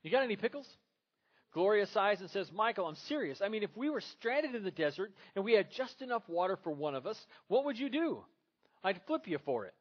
You 0.04 0.12
got 0.12 0.22
any 0.22 0.36
pickles? 0.36 0.68
Gloria 1.56 1.88
sighs 1.88 2.22
and 2.22 2.30
says, 2.30 2.52
Michael, 2.54 2.86
I'm 2.86 2.98
serious. 3.08 3.42
I 3.44 3.50
mean, 3.50 3.64
if 3.64 3.76
we 3.76 3.90
were 3.90 4.02
stranded 4.02 4.54
in 4.54 4.64
the 4.64 4.70
desert 4.70 5.12
and 5.36 5.44
we 5.44 5.54
had 5.54 5.72
just 5.72 6.04
enough 6.04 6.22
water 6.30 6.60
for 6.64 6.70
one 6.70 6.94
of 6.94 7.08
us, 7.08 7.20
what 7.48 7.66
would 7.66 7.80
you 7.80 7.90
do? 7.90 8.20
I'd 8.84 9.02
flip 9.08 9.24
you 9.26 9.40
for 9.44 9.66
it. 9.66 9.74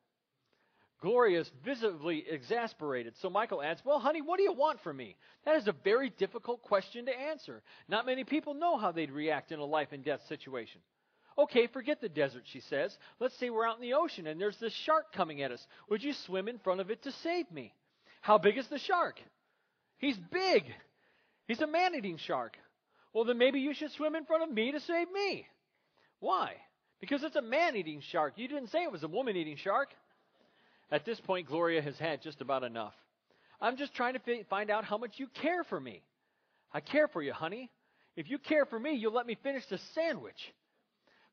Gloria 1.00 1.40
is 1.40 1.50
visibly 1.64 2.24
exasperated. 2.28 3.14
So 3.20 3.28
Michael 3.28 3.62
adds, 3.62 3.82
Well, 3.84 3.98
honey, 3.98 4.22
what 4.22 4.38
do 4.38 4.44
you 4.44 4.52
want 4.52 4.80
from 4.80 4.96
me? 4.96 5.16
That 5.44 5.56
is 5.56 5.68
a 5.68 5.74
very 5.84 6.10
difficult 6.10 6.62
question 6.62 7.06
to 7.06 7.18
answer. 7.18 7.62
Not 7.88 8.06
many 8.06 8.24
people 8.24 8.54
know 8.54 8.78
how 8.78 8.92
they'd 8.92 9.10
react 9.10 9.52
in 9.52 9.58
a 9.58 9.64
life 9.64 9.88
and 9.92 10.02
death 10.04 10.20
situation. 10.28 10.80
Okay, 11.38 11.66
forget 11.66 12.00
the 12.00 12.08
desert, 12.08 12.44
she 12.46 12.60
says. 12.60 12.96
Let's 13.20 13.36
say 13.38 13.50
we're 13.50 13.68
out 13.68 13.76
in 13.76 13.82
the 13.82 13.92
ocean 13.92 14.26
and 14.26 14.40
there's 14.40 14.58
this 14.58 14.72
shark 14.72 15.12
coming 15.12 15.42
at 15.42 15.52
us. 15.52 15.66
Would 15.90 16.02
you 16.02 16.14
swim 16.14 16.48
in 16.48 16.58
front 16.58 16.80
of 16.80 16.90
it 16.90 17.02
to 17.02 17.12
save 17.12 17.50
me? 17.50 17.74
How 18.22 18.38
big 18.38 18.56
is 18.56 18.68
the 18.68 18.78
shark? 18.78 19.20
He's 19.98 20.16
big. 20.32 20.64
He's 21.46 21.60
a 21.60 21.66
man 21.66 21.94
eating 21.94 22.16
shark. 22.16 22.56
Well, 23.12 23.24
then 23.24 23.38
maybe 23.38 23.60
you 23.60 23.74
should 23.74 23.92
swim 23.92 24.14
in 24.14 24.24
front 24.24 24.44
of 24.44 24.50
me 24.50 24.72
to 24.72 24.80
save 24.80 25.10
me. 25.12 25.46
Why? 26.20 26.54
Because 27.00 27.22
it's 27.22 27.36
a 27.36 27.42
man 27.42 27.76
eating 27.76 28.00
shark. 28.00 28.34
You 28.36 28.48
didn't 28.48 28.68
say 28.70 28.82
it 28.82 28.92
was 28.92 29.02
a 29.02 29.08
woman 29.08 29.36
eating 29.36 29.56
shark. 29.56 29.90
At 30.90 31.04
this 31.04 31.20
point, 31.20 31.48
Gloria 31.48 31.82
has 31.82 31.98
had 31.98 32.22
just 32.22 32.40
about 32.40 32.62
enough. 32.62 32.94
I'm 33.60 33.76
just 33.76 33.94
trying 33.94 34.14
to 34.14 34.44
find 34.44 34.70
out 34.70 34.84
how 34.84 34.98
much 34.98 35.14
you 35.16 35.26
care 35.42 35.64
for 35.64 35.80
me. 35.80 36.02
I 36.72 36.80
care 36.80 37.08
for 37.08 37.22
you, 37.22 37.32
honey. 37.32 37.70
If 38.16 38.30
you 38.30 38.38
care 38.38 38.66
for 38.66 38.78
me, 38.78 38.94
you'll 38.94 39.14
let 39.14 39.26
me 39.26 39.36
finish 39.42 39.64
the 39.66 39.78
sandwich. 39.94 40.52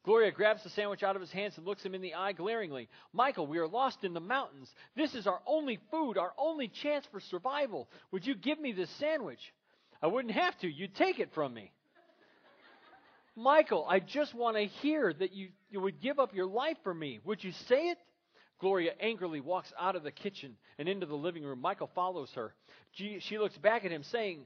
Gloria 0.03 0.31
grabs 0.31 0.63
the 0.63 0.69
sandwich 0.69 1.01
out 1.01 1.15
of 1.15 1.22
his 1.22 1.31
hands 1.31 1.53
and 1.55 1.65
looks 1.65 1.83
him 1.83 1.95
in 1.95 2.01
the 2.01 2.13
eye 2.13 2.33
glaringly. 2.33 2.89
Michael, 3.13 3.48
we 3.48 3.57
are 3.57 3.67
lost 3.67 4.03
in 4.03 4.13
the 4.13 4.19
mountains. 4.19 4.69
This 4.95 5.15
is 5.15 5.27
our 5.27 5.39
only 5.48 5.79
food, 5.91 6.17
our 6.17 6.33
only 6.38 6.67
chance 6.67 7.05
for 7.10 7.22
survival. 7.22 7.89
Would 8.12 8.25
you 8.25 8.36
give 8.36 8.60
me 8.60 8.74
this 8.74 8.89
sandwich? 9.00 9.39
I 10.01 10.07
wouldn't 10.07 10.33
have 10.33 10.57
to. 10.60 10.67
You'd 10.67 10.95
take 10.95 11.19
it 11.19 11.33
from 11.33 11.53
me. 11.53 11.72
Michael, 13.36 13.86
I 13.89 14.00
just 14.00 14.33
want 14.36 14.57
to 14.57 14.65
hear 14.65 15.13
that 15.13 15.33
you, 15.33 15.50
you 15.72 15.79
would 15.79 16.01
give 16.01 16.19
up 16.19 16.36
your 16.36 16.45
life 16.45 16.77
for 16.83 16.93
me. 16.93 17.19
Would 17.24 17.43
you 17.43 17.51
say 17.67 17.89
it? 17.89 17.98
Gloria 18.60 18.93
angrily 19.00 19.41
walks 19.41 19.72
out 19.79 19.95
of 19.95 20.03
the 20.03 20.12
kitchen 20.12 20.55
and 20.77 20.88
into 20.88 21.05
the 21.05 21.15
living 21.15 21.43
room. 21.43 21.60
Michael 21.60 21.89
follows 21.93 22.31
her. 22.36 22.53
She, 22.91 23.38
looks 23.38 23.57
back 23.57 23.86
at 23.86 23.91
him, 23.91 24.03
saying, 24.03 24.45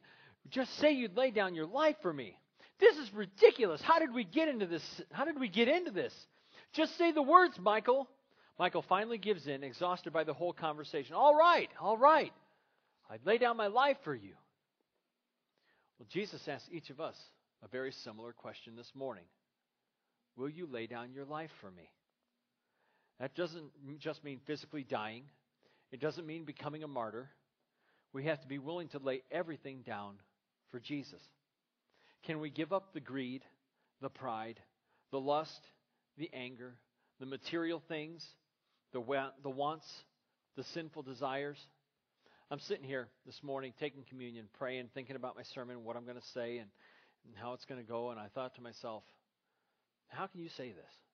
Just 0.50 0.76
say 0.80 0.94
you'd 0.94 1.18
lay 1.18 1.32
down 1.32 1.56
your 1.56 1.66
life 1.66 1.96
for 2.02 2.14
me. 2.14 2.38
This 2.80 2.96
is 2.98 3.14
ridiculous. 3.14 3.82
How 3.82 4.00
did 4.00 4.14
we 4.14 4.24
get 4.24 4.48
into 4.48 4.66
this? 4.66 4.84
How 5.12 5.26
did 5.26 5.40
we 5.40 5.50
get 5.50 5.68
into 5.68 5.92
this? 5.92 6.14
Just 6.74 6.98
say 6.98 7.12
the 7.12 7.22
words, 7.22 7.58
Michael. 7.60 8.08
Michael 8.60 8.84
finally 8.88 9.18
gives 9.18 9.48
in, 9.48 9.64
exhausted 9.64 10.14
by 10.14 10.24
the 10.24 10.34
whole 10.34 10.54
conversation. 10.54 11.16
All 11.16 11.36
right, 11.36 11.70
all 11.80 11.98
right. 11.98 12.34
I'd 13.10 13.26
lay 13.26 13.38
down 13.38 13.56
my 13.58 13.68
life 13.68 13.98
for 14.04 14.16
you. 14.16 14.34
Well, 16.00 16.08
Jesus 16.12 16.48
asks 16.48 16.68
each 16.72 16.90
of 16.90 17.00
us 17.00 17.16
a 17.64 17.68
very 17.68 17.92
similar 17.92 18.34
question 18.34 18.76
this 18.76 18.92
morning 18.96 19.26
Will 20.36 20.50
you 20.50 20.68
lay 20.72 20.88
down 20.88 21.14
your 21.14 21.26
life 21.26 21.50
for 21.62 21.72
me? 21.72 21.90
That 23.20 23.36
doesn't 23.36 23.72
just 24.00 24.24
mean 24.24 24.40
physically 24.46 24.84
dying, 24.84 25.24
it 25.92 26.00
doesn't 26.00 26.26
mean 26.26 26.44
becoming 26.44 26.84
a 26.84 26.88
martyr. 26.88 27.30
We 28.14 28.26
have 28.26 28.42
to 28.42 28.48
be 28.48 28.58
willing 28.58 28.88
to 28.90 29.00
lay 29.00 29.22
everything 29.32 29.84
down 29.86 30.16
for 30.72 30.80
Jesus. 30.80 31.22
Can 32.26 32.40
we 32.40 32.50
give 32.50 32.74
up 32.74 32.94
the 32.94 33.00
greed, 33.00 33.44
the 34.02 34.10
pride, 34.10 34.60
the 35.12 35.20
lust, 35.20 35.60
the 36.18 36.30
anger, 36.34 36.76
the 37.20 37.26
material 37.26 37.82
things, 37.88 38.26
the, 38.94 39.00
wa- 39.00 39.32
the 39.44 39.50
wants, 39.50 39.86
the 40.56 40.64
sinful 40.74 41.04
desires? 41.04 41.58
I'm 42.50 42.60
sitting 42.62 42.86
here 42.86 43.10
this 43.26 43.40
morning 43.44 43.74
taking 43.80 44.04
communion, 44.10 44.46
praying, 44.58 44.90
thinking 44.94 45.16
about 45.16 45.36
my 45.36 45.44
sermon, 45.54 45.84
what 45.84 45.98
I'm 45.98 46.06
going 46.06 46.18
to 46.18 46.28
say, 46.34 46.58
and, 46.58 46.70
and 47.26 47.36
how 47.36 47.54
it's 47.54 47.66
going 47.66 47.82
to 47.82 47.88
go. 47.88 48.10
And 48.10 48.20
I 48.20 48.28
thought 48.34 48.56
to 48.56 48.62
myself, 48.62 49.04
how 50.08 50.28
can 50.28 50.42
you 50.42 50.50
say 50.56 50.70
this? 50.70 51.07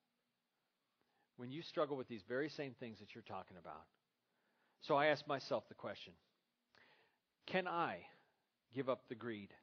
When 1.37 1.51
you 1.51 1.61
struggle 1.61 1.97
with 1.97 2.07
these 2.07 2.23
very 2.27 2.49
same 2.49 2.75
things 2.79 2.99
that 2.99 3.15
you're 3.15 3.23
talking 3.23 3.57
about. 3.57 3.83
So 4.81 4.95
I 4.95 5.07
asked 5.07 5.27
myself 5.27 5.63
the 5.67 5.75
question 5.75 6.13
Can 7.47 7.67
I 7.67 7.99
give 8.73 8.89
up 8.89 9.01
the 9.07 9.15
greed, 9.15 9.53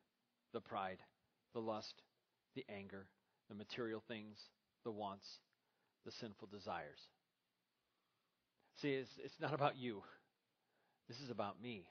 the 0.53 0.61
pride, 0.61 0.99
the 1.53 1.61
lust, 1.61 2.03
the 2.55 2.65
anger, 2.69 3.07
the 3.49 3.55
material 3.55 4.03
things, 4.09 4.39
the 4.85 4.91
wants, 4.91 5.27
the 6.05 6.13
sinful 6.13 6.49
desires? 6.51 7.01
See, 8.81 8.93
it's, 8.93 9.11
it's 9.23 9.41
not 9.41 9.53
about 9.53 9.77
you. 9.77 10.03
This 11.09 11.21
is 11.21 11.31
about 11.31 11.61
me. 11.61 11.85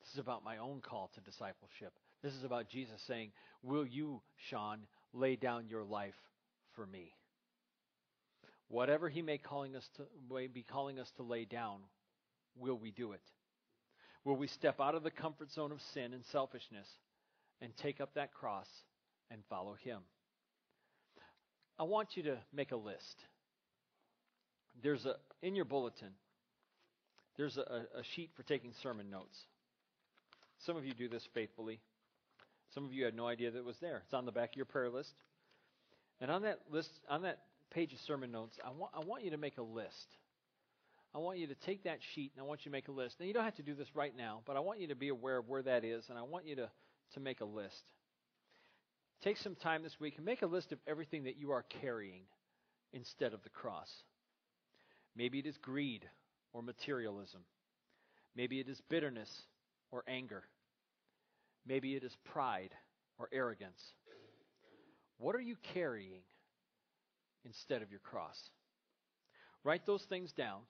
This 0.00 0.12
is 0.14 0.18
about 0.18 0.44
my 0.44 0.58
own 0.58 0.80
call 0.80 1.10
to 1.14 1.20
discipleship. 1.20 1.92
This 2.22 2.32
is 2.32 2.44
about 2.44 2.68
Jesus 2.68 3.02
saying, 3.06 3.32
Will 3.62 3.86
you, 3.86 4.22
Sean, 4.48 4.86
lay 5.12 5.36
down 5.36 5.68
your 5.68 5.84
life 5.84 6.14
for 6.74 6.86
me? 6.86 7.12
Whatever 8.68 9.08
he 9.08 9.22
may 9.22 9.38
calling 9.38 9.76
us 9.76 9.88
to 9.96 10.02
may 10.32 10.46
be 10.48 10.62
calling 10.62 10.98
us 10.98 11.10
to 11.16 11.22
lay 11.22 11.44
down, 11.44 11.80
will 12.58 12.76
we 12.76 12.90
do 12.90 13.12
it? 13.12 13.22
Will 14.24 14.36
we 14.36 14.48
step 14.48 14.80
out 14.80 14.94
of 14.94 15.02
the 15.02 15.10
comfort 15.10 15.52
zone 15.52 15.70
of 15.70 15.80
sin 15.94 16.12
and 16.12 16.24
selfishness 16.32 16.88
and 17.60 17.76
take 17.76 18.00
up 18.00 18.14
that 18.14 18.34
cross 18.34 18.68
and 19.30 19.40
follow 19.48 19.74
him? 19.74 20.00
I 21.78 21.84
want 21.84 22.16
you 22.16 22.24
to 22.24 22.38
make 22.52 22.72
a 22.72 22.76
list. 22.76 23.24
There's 24.82 25.06
a 25.06 25.16
in 25.42 25.54
your 25.54 25.64
bulletin 25.64 26.10
there's 27.36 27.56
a, 27.58 27.86
a 27.98 28.02
sheet 28.14 28.30
for 28.34 28.42
taking 28.42 28.72
sermon 28.82 29.10
notes. 29.10 29.38
Some 30.64 30.76
of 30.76 30.84
you 30.84 30.94
do 30.94 31.08
this 31.08 31.26
faithfully. 31.34 31.80
Some 32.74 32.84
of 32.84 32.92
you 32.92 33.04
had 33.04 33.14
no 33.14 33.26
idea 33.26 33.50
that 33.50 33.58
it 33.58 33.64
was 33.64 33.76
there. 33.80 34.02
It's 34.04 34.14
on 34.14 34.24
the 34.24 34.32
back 34.32 34.50
of 34.50 34.56
your 34.56 34.64
prayer 34.64 34.88
list. 34.88 35.14
And 36.20 36.30
on 36.30 36.42
that 36.42 36.60
list, 36.70 36.90
on 37.08 37.22
that 37.22 37.40
page 37.70 37.92
of 37.92 38.00
sermon 38.00 38.30
notes, 38.30 38.58
I 38.64 38.70
want, 38.70 38.92
I 38.94 39.04
want 39.04 39.24
you 39.24 39.30
to 39.30 39.36
make 39.36 39.58
a 39.58 39.62
list. 39.62 40.16
I 41.14 41.18
want 41.18 41.38
you 41.38 41.46
to 41.46 41.54
take 41.54 41.84
that 41.84 41.98
sheet 42.14 42.32
and 42.34 42.44
I 42.44 42.46
want 42.46 42.60
you 42.60 42.70
to 42.70 42.76
make 42.76 42.88
a 42.88 42.92
list. 42.92 43.16
Now, 43.18 43.26
you 43.26 43.32
don't 43.32 43.44
have 43.44 43.56
to 43.56 43.62
do 43.62 43.74
this 43.74 43.88
right 43.94 44.14
now, 44.16 44.42
but 44.46 44.56
I 44.56 44.60
want 44.60 44.80
you 44.80 44.88
to 44.88 44.94
be 44.94 45.08
aware 45.08 45.38
of 45.38 45.48
where 45.48 45.62
that 45.62 45.84
is 45.84 46.04
and 46.10 46.18
I 46.18 46.22
want 46.22 46.46
you 46.46 46.56
to, 46.56 46.70
to 47.14 47.20
make 47.20 47.40
a 47.40 47.44
list. 47.44 47.82
Take 49.22 49.38
some 49.38 49.54
time 49.54 49.82
this 49.82 49.98
week 49.98 50.14
and 50.16 50.26
make 50.26 50.42
a 50.42 50.46
list 50.46 50.72
of 50.72 50.78
everything 50.86 51.24
that 51.24 51.38
you 51.38 51.52
are 51.52 51.64
carrying 51.80 52.22
instead 52.92 53.32
of 53.32 53.42
the 53.42 53.48
cross. 53.48 53.90
Maybe 55.16 55.38
it 55.38 55.46
is 55.46 55.56
greed 55.56 56.06
or 56.52 56.62
materialism. 56.62 57.40
Maybe 58.34 58.60
it 58.60 58.68
is 58.68 58.80
bitterness 58.90 59.30
or 59.90 60.04
anger. 60.06 60.44
Maybe 61.66 61.96
it 61.96 62.04
is 62.04 62.14
pride 62.24 62.74
or 63.18 63.28
arrogance. 63.32 63.80
What 65.18 65.34
are 65.34 65.40
you 65.40 65.56
carrying 65.74 66.20
instead 67.46 67.80
of 67.80 67.90
your 67.90 68.00
cross? 68.00 68.36
Write 69.64 69.86
those 69.86 70.02
things 70.02 70.32
down 70.32 70.60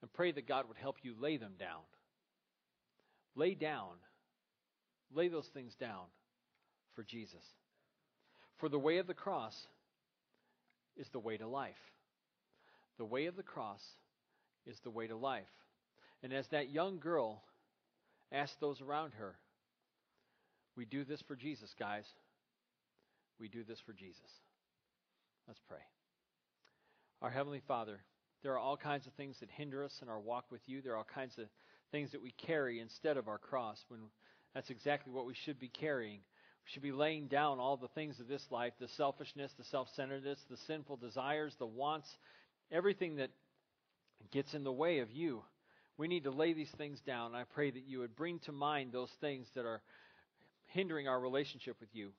and 0.00 0.12
pray 0.12 0.30
that 0.32 0.46
God 0.46 0.68
would 0.68 0.76
help 0.76 0.96
you 1.02 1.14
lay 1.18 1.36
them 1.36 1.54
down. 1.58 1.80
Lay 3.34 3.54
down, 3.54 3.92
lay 5.12 5.28
those 5.28 5.48
things 5.54 5.74
down 5.74 6.04
for 6.94 7.02
Jesus. 7.02 7.44
For 8.58 8.68
the 8.68 8.78
way 8.78 8.98
of 8.98 9.06
the 9.06 9.14
cross 9.14 9.54
is 10.96 11.08
the 11.10 11.18
way 11.18 11.36
to 11.36 11.46
life. 11.46 11.74
The 12.98 13.04
way 13.04 13.26
of 13.26 13.36
the 13.36 13.42
cross 13.42 13.82
is 14.66 14.78
the 14.80 14.90
way 14.90 15.06
to 15.06 15.16
life. 15.16 15.44
And 16.22 16.32
as 16.32 16.48
that 16.48 16.70
young 16.70 16.98
girl 16.98 17.42
asked 18.32 18.60
those 18.60 18.80
around 18.80 19.12
her, 19.14 19.36
we 20.76 20.84
do 20.84 21.04
this 21.04 21.22
for 21.22 21.36
Jesus, 21.36 21.74
guys. 21.78 22.04
We 23.38 23.48
do 23.48 23.62
this 23.62 23.78
for 23.80 23.92
Jesus. 23.92 24.30
Let's 25.48 25.60
pray. 25.66 25.78
Our 27.22 27.30
Heavenly 27.30 27.62
Father, 27.66 28.00
there 28.42 28.52
are 28.52 28.58
all 28.58 28.76
kinds 28.76 29.06
of 29.06 29.14
things 29.14 29.36
that 29.40 29.48
hinder 29.50 29.82
us 29.82 29.98
in 30.02 30.08
our 30.10 30.20
walk 30.20 30.44
with 30.52 30.60
you. 30.66 30.82
There 30.82 30.92
are 30.92 30.98
all 30.98 31.06
kinds 31.14 31.38
of 31.38 31.46
things 31.90 32.12
that 32.12 32.20
we 32.20 32.32
carry 32.32 32.80
instead 32.80 33.16
of 33.16 33.28
our 33.28 33.38
cross 33.38 33.82
when 33.88 34.00
that's 34.54 34.68
exactly 34.68 35.10
what 35.10 35.24
we 35.24 35.32
should 35.46 35.58
be 35.58 35.70
carrying. 35.70 36.18
We 36.18 36.70
should 36.70 36.82
be 36.82 36.92
laying 36.92 37.28
down 37.28 37.60
all 37.60 37.78
the 37.78 37.88
things 37.88 38.20
of 38.20 38.28
this 38.28 38.44
life 38.50 38.74
the 38.78 38.88
selfishness, 38.98 39.50
the 39.56 39.64
self 39.64 39.88
centeredness, 39.96 40.38
the 40.50 40.58
sinful 40.66 40.98
desires, 40.98 41.54
the 41.58 41.66
wants, 41.66 42.08
everything 42.70 43.16
that 43.16 43.30
gets 44.30 44.52
in 44.52 44.64
the 44.64 44.72
way 44.72 44.98
of 44.98 45.10
you. 45.10 45.42
We 45.96 46.08
need 46.08 46.24
to 46.24 46.30
lay 46.30 46.52
these 46.52 46.70
things 46.76 47.00
down. 47.06 47.34
I 47.34 47.44
pray 47.54 47.70
that 47.70 47.86
you 47.86 48.00
would 48.00 48.14
bring 48.14 48.38
to 48.40 48.52
mind 48.52 48.92
those 48.92 49.10
things 49.22 49.46
that 49.54 49.64
are 49.64 49.80
hindering 50.66 51.08
our 51.08 51.18
relationship 51.18 51.76
with 51.80 51.88
you. 51.94 52.10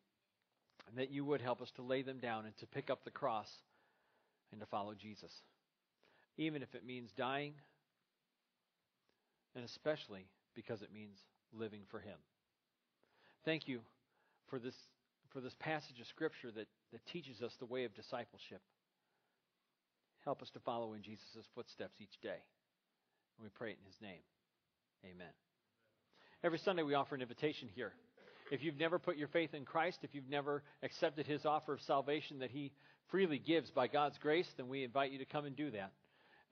And 0.89 0.97
that 0.97 1.11
you 1.11 1.23
would 1.23 1.41
help 1.41 1.61
us 1.61 1.71
to 1.75 1.83
lay 1.83 2.01
them 2.01 2.19
down 2.19 2.45
and 2.45 2.57
to 2.57 2.67
pick 2.67 2.89
up 2.89 3.03
the 3.03 3.11
cross 3.11 3.47
and 4.51 4.59
to 4.59 4.65
follow 4.65 4.93
Jesus. 4.99 5.31
Even 6.37 6.63
if 6.63 6.73
it 6.73 6.85
means 6.85 7.11
dying, 7.15 7.53
and 9.55 9.63
especially 9.63 10.25
because 10.55 10.81
it 10.81 10.93
means 10.93 11.17
living 11.53 11.81
for 11.91 11.99
Him. 11.99 12.17
Thank 13.45 13.67
you 13.67 13.81
for 14.49 14.59
this, 14.59 14.75
for 15.31 15.41
this 15.41 15.53
passage 15.59 15.99
of 15.99 16.07
Scripture 16.07 16.51
that, 16.51 16.67
that 16.91 17.05
teaches 17.07 17.41
us 17.41 17.51
the 17.59 17.65
way 17.65 17.85
of 17.85 17.93
discipleship. 17.93 18.61
Help 20.25 20.41
us 20.41 20.49
to 20.51 20.59
follow 20.59 20.93
in 20.93 21.01
Jesus' 21.01 21.45
footsteps 21.55 21.95
each 21.99 22.19
day. 22.21 22.41
And 23.37 23.43
we 23.43 23.49
pray 23.49 23.71
it 23.71 23.77
in 23.79 23.85
His 23.85 24.01
name. 24.01 24.21
Amen. 25.05 25.33
Every 26.43 26.59
Sunday 26.59 26.83
we 26.83 26.93
offer 26.93 27.15
an 27.15 27.21
invitation 27.21 27.69
here. 27.73 27.93
If 28.51 28.63
you've 28.63 28.79
never 28.79 28.97
put 28.97 29.17
your 29.17 29.27
faith 29.27 29.53
in 29.53 29.63
Christ, 29.63 29.99
if 30.01 30.15
you've 30.15 30.29
never 30.29 30.63
accepted 30.81 31.27
His 31.27 31.45
offer 31.45 31.73
of 31.73 31.81
salvation 31.81 32.39
that 32.39 32.49
He 32.49 32.71
freely 33.11 33.37
gives 33.37 33.69
by 33.69 33.87
God's 33.87 34.17
grace, 34.17 34.47
then 34.57 34.67
we 34.67 34.83
invite 34.83 35.11
you 35.11 35.19
to 35.19 35.25
come 35.25 35.45
and 35.45 35.55
do 35.55 35.71
that. 35.71 35.91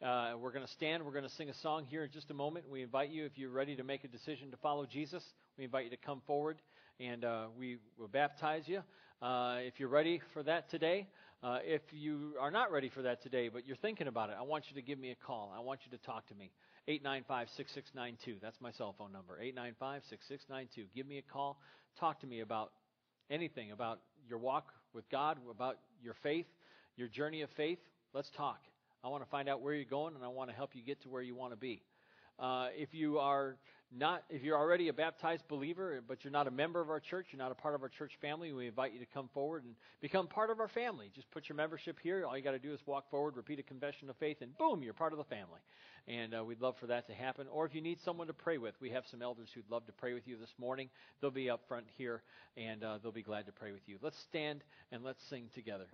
Uh, 0.05 0.37
we're 0.37 0.51
going 0.51 0.65
to 0.65 0.71
stand. 0.73 1.03
We're 1.03 1.11
going 1.11 1.23
to 1.23 1.29
sing 1.29 1.49
a 1.49 1.55
song 1.55 1.85
here 1.85 2.03
in 2.03 2.11
just 2.11 2.29
a 2.29 2.35
moment. 2.35 2.69
We 2.69 2.83
invite 2.83 3.09
you, 3.09 3.25
if 3.25 3.35
you're 3.35 3.49
ready 3.49 3.75
to 3.75 3.83
make 3.83 4.03
a 4.03 4.07
decision 4.07 4.51
to 4.51 4.57
follow 4.57 4.85
Jesus, 4.85 5.23
we 5.57 5.63
invite 5.63 5.85
you 5.85 5.89
to 5.89 5.97
come 5.97 6.21
forward 6.27 6.61
and 6.99 7.25
uh, 7.25 7.45
we 7.57 7.77
will 7.97 8.07
baptize 8.07 8.67
you. 8.67 8.81
Uh, 9.21 9.57
if 9.61 9.79
you're 9.79 9.89
ready 9.89 10.21
for 10.33 10.43
that 10.43 10.69
today, 10.69 11.07
uh, 11.43 11.59
if 11.63 11.81
you 11.91 12.33
are 12.39 12.49
not 12.49 12.71
ready 12.71 12.89
for 12.89 13.03
that 13.03 13.21
today, 13.21 13.49
but 13.49 13.67
you're 13.67 13.77
thinking 13.77 14.07
about 14.07 14.29
it, 14.29 14.35
I 14.39 14.43
want 14.43 14.65
you 14.69 14.75
to 14.75 14.81
give 14.81 14.97
me 14.97 15.11
a 15.11 15.15
call. 15.15 15.53
I 15.55 15.59
want 15.59 15.81
you 15.85 15.95
to 15.97 16.03
talk 16.03 16.27
to 16.27 16.35
me. 16.35 16.51
895 16.87 17.49
6692. 17.57 18.39
That's 18.41 18.59
my 18.61 18.71
cell 18.71 18.95
phone 18.97 19.11
number. 19.11 19.37
895 19.39 20.01
6692. 20.09 20.87
Give 20.95 21.07
me 21.07 21.19
a 21.19 21.21
call. 21.21 21.59
Talk 21.99 22.21
to 22.21 22.27
me 22.27 22.39
about 22.39 22.71
anything, 23.29 23.71
about 23.71 23.99
your 24.27 24.39
walk 24.39 24.67
with 24.93 25.09
God, 25.09 25.37
about 25.49 25.77
your 26.01 26.15
faith, 26.23 26.47
your 26.95 27.07
journey 27.07 27.41
of 27.41 27.49
faith. 27.51 27.79
Let's 28.13 28.31
talk. 28.35 28.59
I 29.03 29.09
want 29.09 29.23
to 29.23 29.29
find 29.29 29.47
out 29.47 29.61
where 29.61 29.73
you're 29.73 29.85
going, 29.85 30.15
and 30.15 30.23
I 30.23 30.29
want 30.29 30.49
to 30.49 30.55
help 30.55 30.71
you 30.73 30.81
get 30.81 31.01
to 31.03 31.09
where 31.09 31.21
you 31.21 31.35
want 31.35 31.51
to 31.53 31.57
be. 31.57 31.81
Uh, 32.39 32.67
if 32.75 32.93
you 32.93 33.19
are 33.19 33.57
not, 33.95 34.23
if 34.29 34.43
you're 34.43 34.57
already 34.57 34.89
a 34.89 34.93
baptized 34.93 35.47
believer, 35.47 36.01
but 36.05 36.23
you're 36.23 36.31
not 36.31 36.47
a 36.47 36.51
member 36.51 36.81
of 36.81 36.89
our 36.89 36.99
church, 36.99 37.27
you're 37.31 37.37
not 37.41 37.51
a 37.51 37.55
part 37.55 37.73
of 37.73 37.81
our 37.81 37.89
church 37.89 38.13
family, 38.21 38.51
we 38.51 38.67
invite 38.67 38.93
you 38.93 38.99
to 38.99 39.05
come 39.05 39.29
forward 39.33 39.63
and 39.63 39.75
become 40.01 40.27
part 40.27 40.49
of 40.49 40.59
our 40.59 40.67
family. 40.67 41.09
Just 41.15 41.31
put 41.31 41.47
your 41.47 41.55
membership 41.55 41.97
here. 42.01 42.25
All 42.25 42.35
you 42.35 42.43
got 42.43 42.51
to 42.51 42.59
do 42.59 42.73
is 42.73 42.79
walk 42.85 43.09
forward, 43.09 43.37
repeat 43.37 43.59
a 43.59 43.63
confession 43.63 44.09
of 44.09 44.17
faith, 44.17 44.37
and 44.41 44.57
boom, 44.57 44.83
you're 44.83 44.93
part 44.93 45.13
of 45.13 45.17
the 45.17 45.23
family. 45.25 45.61
And 46.07 46.33
uh, 46.35 46.43
we'd 46.43 46.61
love 46.61 46.75
for 46.79 46.87
that 46.87 47.07
to 47.07 47.13
happen. 47.13 47.47
Or 47.51 47.65
if 47.65 47.75
you 47.75 47.81
need 47.81 47.99
someone 48.01 48.27
to 48.27 48.33
pray 48.33 48.57
with, 48.57 48.75
we 48.81 48.89
have 48.91 49.05
some 49.09 49.21
elders 49.21 49.49
who'd 49.53 49.69
love 49.69 49.85
to 49.87 49.93
pray 49.93 50.13
with 50.13 50.27
you 50.27 50.37
this 50.37 50.53
morning. 50.57 50.89
They'll 51.21 51.31
be 51.31 51.49
up 51.49 51.61
front 51.67 51.85
here, 51.97 52.23
and 52.55 52.83
uh, 52.83 52.99
they'll 53.01 53.11
be 53.11 53.23
glad 53.23 53.45
to 53.45 53.51
pray 53.51 53.71
with 53.71 53.87
you. 53.87 53.97
Let's 54.01 54.19
stand 54.19 54.63
and 54.91 55.03
let's 55.03 55.23
sing 55.29 55.49
together. 55.53 55.85